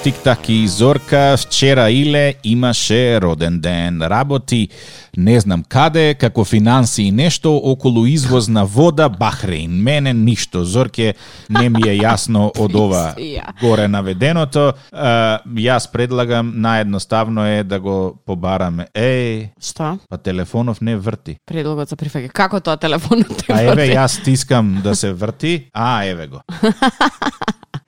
Тик-так 0.03 0.49
и 0.49 0.67
Зорка 0.67 1.35
вчера 1.37 1.89
Иле 1.89 2.35
имаше 2.43 3.21
роден 3.21 3.59
ден. 3.59 4.01
Работи 4.01 4.69
не 5.17 5.39
знам 5.39 5.63
каде, 5.63 6.13
како 6.13 6.43
финанси 6.43 7.03
и 7.03 7.11
нешто 7.11 7.55
околу 7.55 8.05
извоз 8.05 8.47
на 8.47 8.65
вода 8.65 9.09
Бахрейн. 9.09 9.71
Мене 9.71 10.13
ништо. 10.13 10.65
Зорке 10.65 11.13
не 11.49 11.69
ми 11.69 11.87
е 11.87 11.95
јасно 11.97 12.51
од 12.59 12.75
ова 12.75 13.15
горе 13.61 13.87
наведеното. 13.87 14.73
А, 14.91 15.39
јас 15.47 15.91
предлагам 15.91 16.51
наедноставно 16.55 17.47
е 17.47 17.63
да 17.63 17.79
го 17.79 18.19
побараме. 18.25 18.87
Еј, 18.93 19.49
Што? 19.61 19.97
па 20.09 20.17
телефонов 20.17 20.81
не 20.81 20.97
врти. 20.97 21.37
Предлогот 21.45 21.89
за 21.89 21.95
прифаќа. 21.95 22.27
Како 22.27 22.59
тоа 22.59 22.75
телефонот 22.77 23.45
те 23.47 23.53
А 23.53 23.61
еве 23.61 23.75
врти? 23.75 23.95
јас 23.95 24.19
стискам 24.19 24.81
да 24.83 24.95
се 24.95 25.13
врти. 25.13 25.69
А, 25.73 26.03
еве 26.03 26.27
го. 26.27 26.41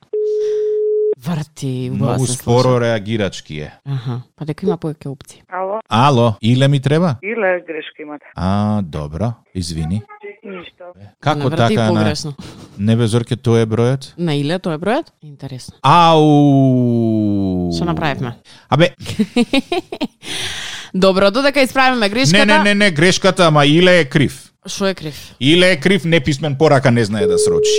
Врти, 1.26 1.90
Многу 1.92 2.26
споро 2.26 2.80
реагирачки 2.80 3.58
е. 3.58 3.72
Аха, 3.84 4.20
па 4.36 4.44
дека 4.44 4.66
има 4.66 4.76
повеќе 4.78 5.06
опции. 5.08 5.42
Ало, 5.48 5.80
Ало, 5.88 6.34
Иле 6.42 6.68
ми 6.68 6.80
треба? 6.80 7.16
иле 7.22 7.60
грешка 7.60 8.02
имате? 8.02 8.24
А, 8.34 8.82
добро, 8.82 9.32
извини. 9.54 10.02
Ништо. 10.44 10.84
Како 11.20 11.50
Не 11.50 11.56
така 11.56 11.82
на 11.82 11.88
погрешно. 11.88 12.34
Не 12.78 12.96
бе 12.96 13.06
Зорке 13.06 13.36
тоа 13.36 13.60
е 13.60 13.66
бројот? 13.66 14.12
На 14.18 14.34
Иле 14.34 14.58
тоа 14.58 14.74
е 14.74 14.78
бројот? 14.78 15.10
Интересно. 15.22 15.74
Ау. 15.82 17.72
Што 17.72 17.84
направивме? 17.84 18.36
Абе, 18.68 18.94
Добро, 20.94 21.30
додека 21.30 21.60
исправиме 21.60 22.08
грешката. 22.08 22.46
не, 22.46 22.58
не, 22.58 22.64
не, 22.64 22.74
не, 22.74 22.90
грешката, 22.90 23.46
ама 23.46 23.66
Иле 23.66 23.98
е 23.98 24.04
крив. 24.04 24.52
Шо 24.66 24.86
е 24.86 24.94
крив? 24.94 25.34
Иле 25.40 25.70
е 25.70 25.80
крив, 25.80 26.04
неписмен 26.04 26.56
порака 26.56 26.90
не 26.90 27.04
знае 27.04 27.26
да 27.26 27.38
срочи. 27.38 27.70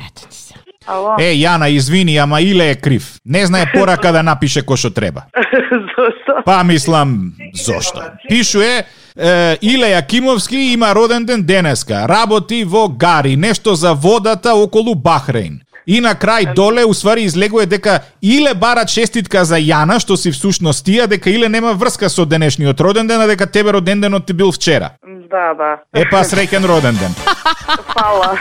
Ето 0.00 0.28
ти 0.28 0.36
се. 0.36 0.39
Ало, 0.86 1.16
Е, 1.20 1.34
Јана, 1.36 1.68
извини, 1.68 2.16
ама 2.16 2.40
Иле 2.40 2.70
е 2.70 2.74
крив. 2.74 3.20
Не 3.24 3.46
знае 3.46 3.66
порака 3.72 4.12
да 4.12 4.22
напише 4.22 4.62
кој 4.62 4.76
што 4.76 4.90
треба. 4.90 5.26
зошто? 5.96 6.42
Па 6.44 6.62
мислам, 6.64 7.32
зошто? 7.54 8.02
Пишуе, 8.28 8.84
е, 9.16 9.56
Иле 9.60 9.92
Јакимовски 9.92 10.72
има 10.72 10.94
роден 10.94 11.26
ден 11.26 11.42
денеска. 11.42 12.08
Работи 12.08 12.64
во 12.64 12.88
Гари, 12.88 13.36
нешто 13.36 13.74
за 13.74 13.94
водата 13.94 14.54
околу 14.54 14.94
Бахрейн. 14.94 15.60
И 15.86 16.00
на 16.00 16.14
крај 16.14 16.54
доле 16.54 16.84
уствари 16.84 17.24
излегува 17.24 17.66
дека 17.66 18.00
Иле 18.22 18.54
бара 18.54 18.84
честитка 18.86 19.44
за 19.44 19.56
Јана, 19.58 19.98
што 19.98 20.16
си 20.16 20.30
всушност 20.30 20.86
тија, 20.86 21.06
дека 21.10 21.30
Иле 21.30 21.48
нема 21.48 21.72
врска 21.74 22.08
со 22.08 22.26
денешниот 22.26 22.80
роден 22.80 23.08
ден, 23.08 23.20
а 23.20 23.26
дека 23.26 23.46
тебе 23.46 23.72
роден 23.72 24.00
денот 24.00 24.26
ти 24.26 24.32
бил 24.32 24.52
вчера. 24.52 24.90
Да, 25.30 25.54
да. 25.54 25.70
Е 25.94 26.02
па 26.10 26.24
среќен 26.26 26.64
роден 26.66 26.96
ден. 26.98 27.12
Фала. 27.94 28.32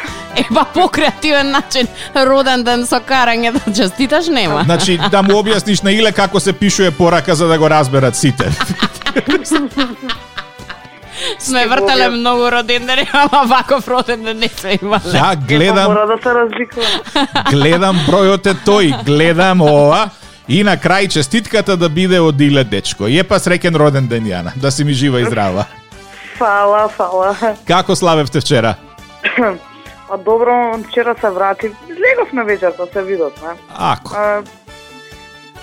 Ева 0.42 0.66
по 0.74 0.88
креативен 0.90 1.52
начин 1.52 1.88
роден 2.16 2.64
ден 2.64 2.86
со 2.90 2.98
карање 2.98 3.52
да 3.54 3.74
честиташ 3.74 4.28
нема. 4.34 4.64
Значи, 4.66 4.98
да 5.12 5.22
му 5.22 5.38
објасниш 5.38 5.84
на 5.86 5.94
Иле 5.94 6.12
како 6.12 6.40
се 6.40 6.54
пишуе 6.54 6.92
порака 6.92 7.36
за 7.36 7.48
да 7.48 7.60
го 7.60 7.70
разберат 7.70 8.16
сите. 8.16 8.50
Сме 11.40 11.68
вртале 11.68 12.10
многу 12.10 12.52
родендени, 12.52 13.10
ама 13.14 13.46
ваков 13.46 13.88
роден 13.88 14.24
ден 14.24 14.38
не 14.40 14.50
сме 14.50 14.80
имале. 14.82 15.14
Ја 15.14 15.36
гледам, 15.48 15.92
Мора 15.94 16.08
да 16.08 16.18
се 16.24 16.34
разликува. 16.34 17.46
гледам 17.52 18.02
бројот 18.08 18.50
е 18.50 18.56
тој, 18.66 19.04
гледам 19.06 19.62
ова 19.62 20.10
и 20.48 20.64
на 20.64 20.78
крај 20.78 21.10
честитката 21.10 21.78
да 21.78 21.90
биде 21.90 22.20
од 22.20 22.42
Иле 22.42 22.64
дечко. 22.64 23.06
Е 23.06 23.24
па 23.24 23.38
среќен 23.38 23.78
роден 23.78 24.08
ден 24.08 24.26
Јана, 24.26 24.56
да 24.56 24.72
си 24.72 24.84
ми 24.84 24.94
жива 24.94 25.22
и 25.22 25.26
здрава. 25.26 25.66
Фала, 26.40 26.88
фала. 26.88 27.36
Како 27.68 27.96
славевте 27.96 28.40
вчера? 28.40 28.76
А 30.12 30.18
добро, 30.18 30.74
вчера 30.90 31.16
се 31.22 31.30
врати. 31.30 31.68
Леговме 31.90 32.44
вечерта 32.44 32.84
се 32.94 33.04
видот, 33.04 33.34
не? 33.42 33.50
Ако. 33.78 34.16
А, 34.16 34.42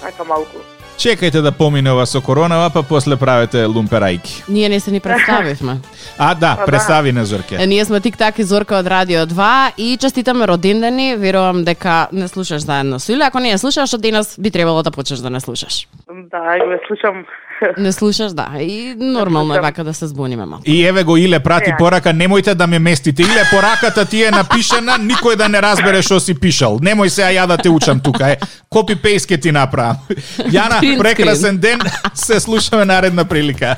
така 0.02 0.24
малку. 0.24 0.56
Чекајте 0.98 1.42
да 1.42 1.52
помине 1.52 1.90
ова 1.92 2.06
со 2.06 2.22
коронава, 2.22 2.70
па 2.70 2.82
после 2.82 3.16
правете 3.16 3.66
лумперајки. 3.66 4.44
Ние 4.48 4.68
не 4.68 4.80
се 4.80 4.90
ни 4.90 5.00
представивме. 5.00 5.76
А, 6.18 6.34
да, 6.34 6.56
да. 6.56 6.64
представи 6.64 7.12
на 7.12 7.24
Зорке. 7.24 7.56
Е, 7.60 7.66
Ние 7.66 7.84
сме 7.84 8.00
Тик-так 8.00 8.38
и 8.38 8.42
Зорка 8.42 8.76
од 8.78 8.86
Радио 8.86 9.26
2 9.26 9.72
и 9.76 9.96
честитаме 10.00 10.46
родендени. 10.48 11.16
Верувам 11.16 11.64
дека 11.64 12.08
не 12.12 12.28
слушаш 12.28 12.62
заедно 12.62 13.00
со 13.00 13.12
Иле. 13.12 13.24
Ако 13.24 13.38
не 13.38 13.50
ја 13.52 13.56
слушаш, 13.56 13.94
од 13.94 14.00
денес 14.00 14.38
би 14.38 14.50
требало 14.50 14.82
да 14.82 14.90
почнеш 14.90 15.18
да 15.18 15.30
не 15.30 15.40
слушаш. 15.40 15.88
Да, 16.06 16.58
го 16.58 16.78
слушам. 16.86 17.26
Не 17.78 17.92
слушаш, 17.92 18.32
да. 18.32 18.48
И 18.60 18.94
нормално 18.98 19.54
е 19.54 19.60
вака 19.60 19.84
да 19.84 19.94
се 19.94 20.06
збуниме 20.06 20.46
малку. 20.46 20.62
И 20.66 20.86
еве 20.86 21.02
го 21.02 21.16
Иле 21.16 21.40
прати 21.40 21.70
Ја. 21.70 21.78
порака, 21.78 22.08
немојте 22.08 22.54
да 22.54 22.66
ме 22.66 22.78
местите. 22.78 23.22
Иле 23.22 23.44
пораката 23.50 24.04
ти 24.04 24.22
е 24.22 24.30
напишана, 24.30 24.98
никој 24.98 25.36
да 25.36 25.48
не 25.48 25.62
разбере 25.62 26.02
што 26.02 26.20
си 26.20 26.34
пишал. 26.34 26.78
Немој 26.78 27.08
се 27.08 27.22
ја 27.22 27.46
да 27.46 27.56
те 27.56 27.68
учам 27.70 28.00
тука, 28.00 28.30
е. 28.30 28.36
Копи 28.70 28.96
пейст 28.96 29.26
ке 29.26 29.38
ти 29.38 29.52
направам. 29.52 29.96
Јана, 30.56 30.80
прекрасен 30.98 31.58
ден. 31.58 31.80
Се 32.14 32.40
слушаме 32.40 32.84
наредна 32.84 33.24
прилика. 33.24 33.76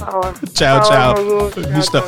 Чао, 0.54 0.80
чао. 0.88 1.14
Ништо. 1.74 2.02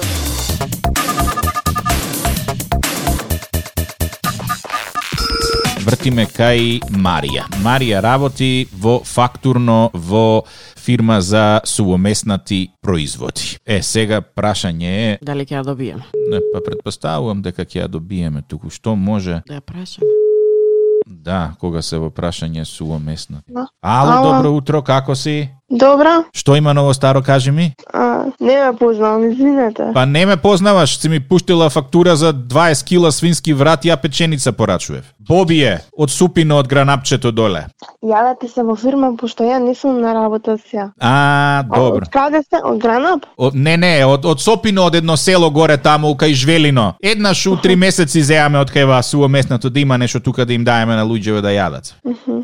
Вртиме 5.81 6.27
кај 6.29 6.83
Марија. 7.03 7.47
Марија 7.65 8.03
работи 8.05 8.69
во 8.83 9.01
фактурно 9.05 9.91
во 9.95 10.43
фирма 10.81 11.21
за 11.21 11.61
сувомеснати 11.65 12.69
производи. 12.83 13.59
Е, 13.67 13.83
сега 13.83 14.21
прашање 14.21 14.91
е, 15.13 15.19
Дали 15.23 15.45
ќе 15.45 15.61
ја 15.61 15.65
добиеме? 15.65 16.03
не, 16.31 16.41
па 16.55 16.61
предпоставувам 16.65 17.43
дека 17.43 17.63
ќе 17.65 17.85
ја 17.85 17.89
добиеме 17.89 18.43
туку. 18.43 18.71
Што 18.71 18.97
може? 18.97 19.43
Да 19.47 19.61
ја 19.61 19.61
прашаме. 19.61 20.09
Да, 21.07 21.55
кога 21.61 21.83
се 21.83 21.99
во 21.99 22.09
прашање 22.11 22.65
сувомеснати. 22.65 23.51
Да. 23.53 23.67
Ало, 23.83 24.13
Ало. 24.13 24.33
добро 24.33 24.53
утро, 24.57 24.83
како 24.83 25.15
си? 25.15 25.49
Добра, 25.71 26.25
Што 26.35 26.57
има 26.57 26.75
ново 26.75 26.95
старо, 26.95 27.23
кажи 27.23 27.51
ми? 27.51 27.75
а, 27.93 28.25
не 28.41 28.65
ме 28.65 28.77
познавам, 28.79 29.31
извинете. 29.31 29.83
Па 29.95 30.07
не 30.07 30.27
ме 30.27 30.37
познаваш, 30.37 30.99
си 30.99 31.09
ми 31.09 31.21
пуштила 31.21 31.71
фактура 31.71 32.17
за 32.17 32.35
20 32.35 32.85
кила 32.85 33.13
свински 33.13 33.55
врат, 33.55 33.85
ја 33.85 33.97
печеница. 33.97 34.53
Боби 35.19 35.63
е, 35.63 35.79
од 35.99 36.11
супино 36.11 36.57
од 36.59 36.69
гранапчето 36.69 37.31
доле. 37.33 37.67
Јавете 38.03 38.49
се 38.51 38.63
во 38.67 38.75
фирма, 38.75 39.13
пошто 39.17 39.45
ја 39.45 39.59
не 39.63 39.75
сум 39.75 40.01
на 40.01 40.15
работа 40.15 40.57
сега. 40.59 40.91
А, 40.99 41.63
добро. 41.63 42.03
Од 42.03 42.09
каде 42.09 42.43
сте? 42.43 42.59
Од 42.65 42.81
Гранап? 42.83 43.27
Од, 43.37 43.55
не, 43.55 43.77
не, 43.77 43.93
од, 44.05 44.25
од 44.27 44.41
Сопино, 44.41 44.89
од 44.91 44.95
едно 44.95 45.17
село 45.17 45.51
горе 45.51 45.77
таму, 45.77 46.15
кај 46.19 46.35
Жвелино. 46.35 46.95
Еднаш 47.03 47.47
у 47.47 47.57
три 47.57 47.77
месеци 47.77 48.23
зеаме 48.23 48.59
од 48.59 48.73
кај 48.75 49.03
суо 49.03 49.29
местното 49.29 49.71
да 49.71 49.81
има 49.81 49.99
нешто 49.99 50.21
тука 50.21 50.47
да 50.47 50.53
им 50.53 50.65
даеме 50.65 50.97
на 50.97 51.05
луѓето 51.07 51.41
да 51.41 51.55
јадат. 51.55 51.95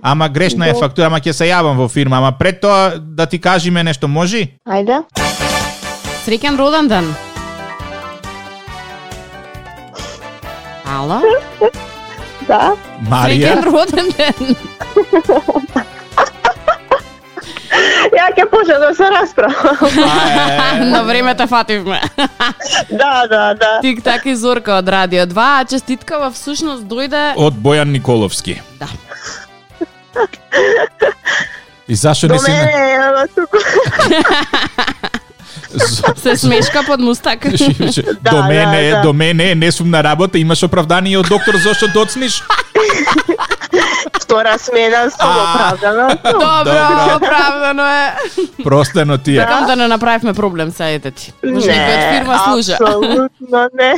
Ама 0.03 0.29
грешна 0.29 0.69
е 0.69 0.75
фактура, 0.75 1.07
ама 1.07 1.19
ќе 1.19 1.33
се 1.33 1.51
јавам 1.51 1.77
во 1.77 1.89
фирма, 1.89 2.19
ама 2.19 2.33
пред 2.39 2.61
тоа 2.61 2.95
да 3.17 3.27
ти 3.27 3.41
кажеме 3.41 3.83
нешто, 3.83 4.09
можи? 4.09 4.43
Ајде. 4.69 5.01
Среќен 6.27 6.59
роден 6.61 6.89
ден. 6.89 7.07
Ало? 10.85 11.23
Да. 12.45 12.77
Марија? 13.09 13.57
Среќен 13.57 13.65
роден 13.65 14.13
ден. 14.19 14.37
Ја 18.17 18.29
ќе 18.37 18.45
почна 18.53 18.77
да 18.85 18.93
се 18.95 19.09
расправам. 19.11 19.77
На 20.93 21.03
време 21.09 21.35
те 21.35 21.47
фативме. 21.47 22.01
да, 23.01 23.27
да, 23.33 23.55
да. 23.55 23.81
Тик-так 23.81 24.27
и 24.27 24.37
Зорка 24.37 24.77
од 24.77 24.89
Радио 24.89 25.25
2, 25.25 25.33
а 25.37 25.65
честитка 25.65 26.21
во 26.21 26.31
всушност 26.37 26.85
дојде... 26.85 27.33
од 27.37 27.57
Бојан 27.57 27.97
Николовски. 27.97 28.61
Да. 28.77 28.93
И 31.89 31.95
зашо 31.95 32.29
До 32.29 32.35
не 32.35 32.41
си... 32.41 32.51
мене 32.51 32.73
е 33.25 33.29
туку. 33.35 33.57
З- 35.75 36.03
Се 36.23 36.37
смешка 36.37 36.83
под 36.87 37.01
мустак. 37.01 37.39
Да, 38.21 38.31
до 38.31 38.43
мене, 38.43 38.91
да, 38.91 38.97
да. 38.97 39.03
до 39.03 39.13
мене, 39.13 39.55
не 39.55 39.73
сум 39.73 39.91
на 39.91 40.03
работа, 40.05 40.39
имаш 40.39 40.63
оправдание 40.63 41.19
од 41.19 41.27
доктор 41.29 41.57
зошто 41.57 41.89
доцниш? 41.89 42.43
Втора 44.23 44.59
смена 44.59 45.11
сум 45.11 45.31
А. 45.31 45.55
оправдана. 45.55 46.19
Добро, 46.25 47.17
оправдано 47.17 47.87
е. 47.87 48.15
Простено 48.65 49.19
ти 49.19 49.37
е. 49.37 49.41
Сакам 49.41 49.67
да 49.67 49.77
не 49.77 49.89
направивме 49.89 50.35
проблем 50.35 50.71
са 50.71 50.85
ете 50.85 51.11
ти. 51.11 51.33
Може 51.45 51.71
некој 51.71 51.95
од 51.97 52.05
фирма 52.15 52.39
служа. 52.45 52.75
Апсолутно 52.81 53.69
не. 53.75 53.93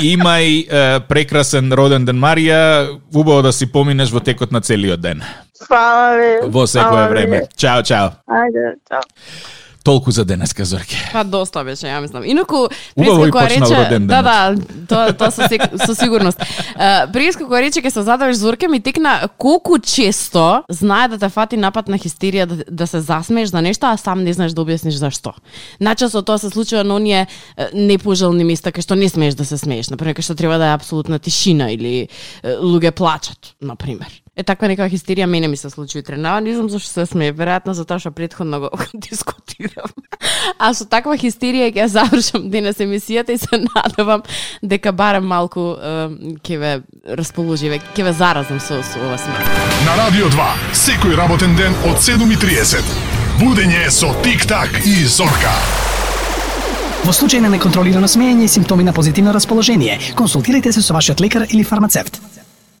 Имај 0.00 0.66
е, 0.68 1.00
прекрасен 1.08 1.72
роден 1.72 2.04
ден 2.04 2.16
Марија, 2.18 2.98
убаво 3.14 3.42
да 3.42 3.52
си 3.52 3.66
поминеш 3.72 4.10
во 4.10 4.20
текот 4.20 4.52
на 4.52 4.60
целиот 4.60 5.00
ден. 5.00 5.22
Фала 5.68 6.16
ви. 6.16 6.32
Во 6.50 6.66
секое 6.66 7.08
време. 7.08 7.42
Чао, 7.56 7.82
чао. 7.82 8.10
Ајде, 8.28 8.74
чао. 8.88 9.00
Толку 9.84 10.10
за 10.10 10.24
денеска, 10.24 10.64
Зорке. 10.64 10.96
Па 11.12 11.24
доста 11.24 11.60
беше, 11.64 11.84
ја 11.84 12.00
мислам. 12.00 12.24
Инаку 12.24 12.70
и 12.96 13.04
која 13.04 13.50
рече, 13.52 13.68
роден 13.76 14.06
да, 14.08 14.22
да, 14.24 14.36
тоа 14.88 15.12
тоа 15.12 15.28
со, 15.28 15.44
сек, 15.44 15.60
со 15.76 15.92
сигурност. 15.92 16.40
Uh, 16.40 17.12
Приска 17.12 17.44
која 17.44 17.66
рече 17.66 17.82
ќе 17.84 17.92
се 17.92 18.04
задавиш 18.06 18.40
Зорке 18.40 18.64
ми 18.64 18.80
текна 18.80 19.28
колку 19.36 19.76
често 19.78 20.64
знае 20.72 21.12
да 21.12 21.20
те 21.20 21.28
фати 21.28 21.60
напад 21.60 21.92
на 21.92 22.00
хистерија 22.00 22.48
да, 22.48 22.64
да 22.64 22.86
се 22.88 23.04
засмееш 23.04 23.52
за 23.52 23.60
нешто, 23.60 23.92
а 23.92 24.00
сам 24.00 24.24
не 24.24 24.32
знаеш 24.32 24.56
да 24.56 24.64
објасниш 24.64 24.96
зашто. 24.96 25.36
Начесто 25.80 26.24
тоа 26.24 26.40
се 26.40 26.48
случува 26.48 26.80
на 26.80 26.96
оние 26.96 27.26
непожелни 27.76 28.48
места 28.48 28.72
кај 28.72 28.88
што 28.88 28.96
не 28.96 29.12
смееш 29.12 29.36
да 29.36 29.44
се 29.44 29.60
смееш, 29.60 29.92
например 29.92 30.16
кај 30.16 30.24
што 30.24 30.32
треба 30.32 30.56
да 30.56 30.72
е 30.72 30.80
апсолутна 30.80 31.20
тишина 31.20 31.68
или 31.68 32.08
луѓе 32.40 32.96
плачат, 32.96 33.52
например. 33.60 34.23
Е 34.36 34.42
таква 34.42 34.66
некаква 34.66 34.90
хистерија 34.90 35.26
мене 35.30 35.46
ми 35.48 35.56
се 35.56 35.70
случи 35.70 35.98
утре. 35.98 36.16
На, 36.16 36.40
не 36.40 36.54
знам 36.54 36.66
зашто 36.68 36.90
се 36.90 37.06
смее, 37.06 37.30
веројатно 37.32 37.70
затоа 37.70 38.00
што 38.02 38.10
претходно 38.10 38.58
го 38.64 38.70
дискутирам. 38.94 39.92
А 40.58 40.72
со 40.74 40.84
таква 40.90 41.14
хистерија 41.14 41.70
ќе 41.70 41.84
ја 41.84 41.86
завршам 41.86 42.48
денес 42.50 42.82
емисијата 42.82 43.30
и 43.30 43.38
се 43.38 43.60
надевам 43.68 44.24
дека 44.62 44.90
барем 44.92 45.30
малку 45.30 45.76
ќе 46.42 46.58
ве 46.58 46.72
расположи, 47.06 47.70
ве- 47.70 47.82
ќе 47.94 48.08
ве 48.10 48.12
заразам 48.12 48.58
со, 48.58 48.82
со 48.82 48.98
ова 49.06 49.18
смех. 49.22 49.38
На 49.86 49.94
Радио 50.02 50.26
2, 50.34 50.50
секој 50.82 51.14
работен 51.16 51.54
ден 51.54 51.70
од 51.86 52.02
7.30. 52.02 52.82
Будење 53.38 53.86
со 53.90 54.10
Тик-так 54.26 54.82
и 54.82 55.04
Зорка. 55.06 55.54
Во 57.06 57.12
случај 57.12 57.38
на 57.44 57.50
неконтролирано 57.54 58.08
смеење 58.08 58.48
и 58.48 58.48
симптоми 58.48 58.82
на 58.82 58.92
позитивно 58.92 59.30
расположение, 59.32 60.00
консултирайте 60.18 60.72
се 60.72 60.82
со 60.82 60.94
вашиот 60.94 61.20
лекар 61.20 61.46
или 61.50 61.62
фармацевт. 61.62 62.18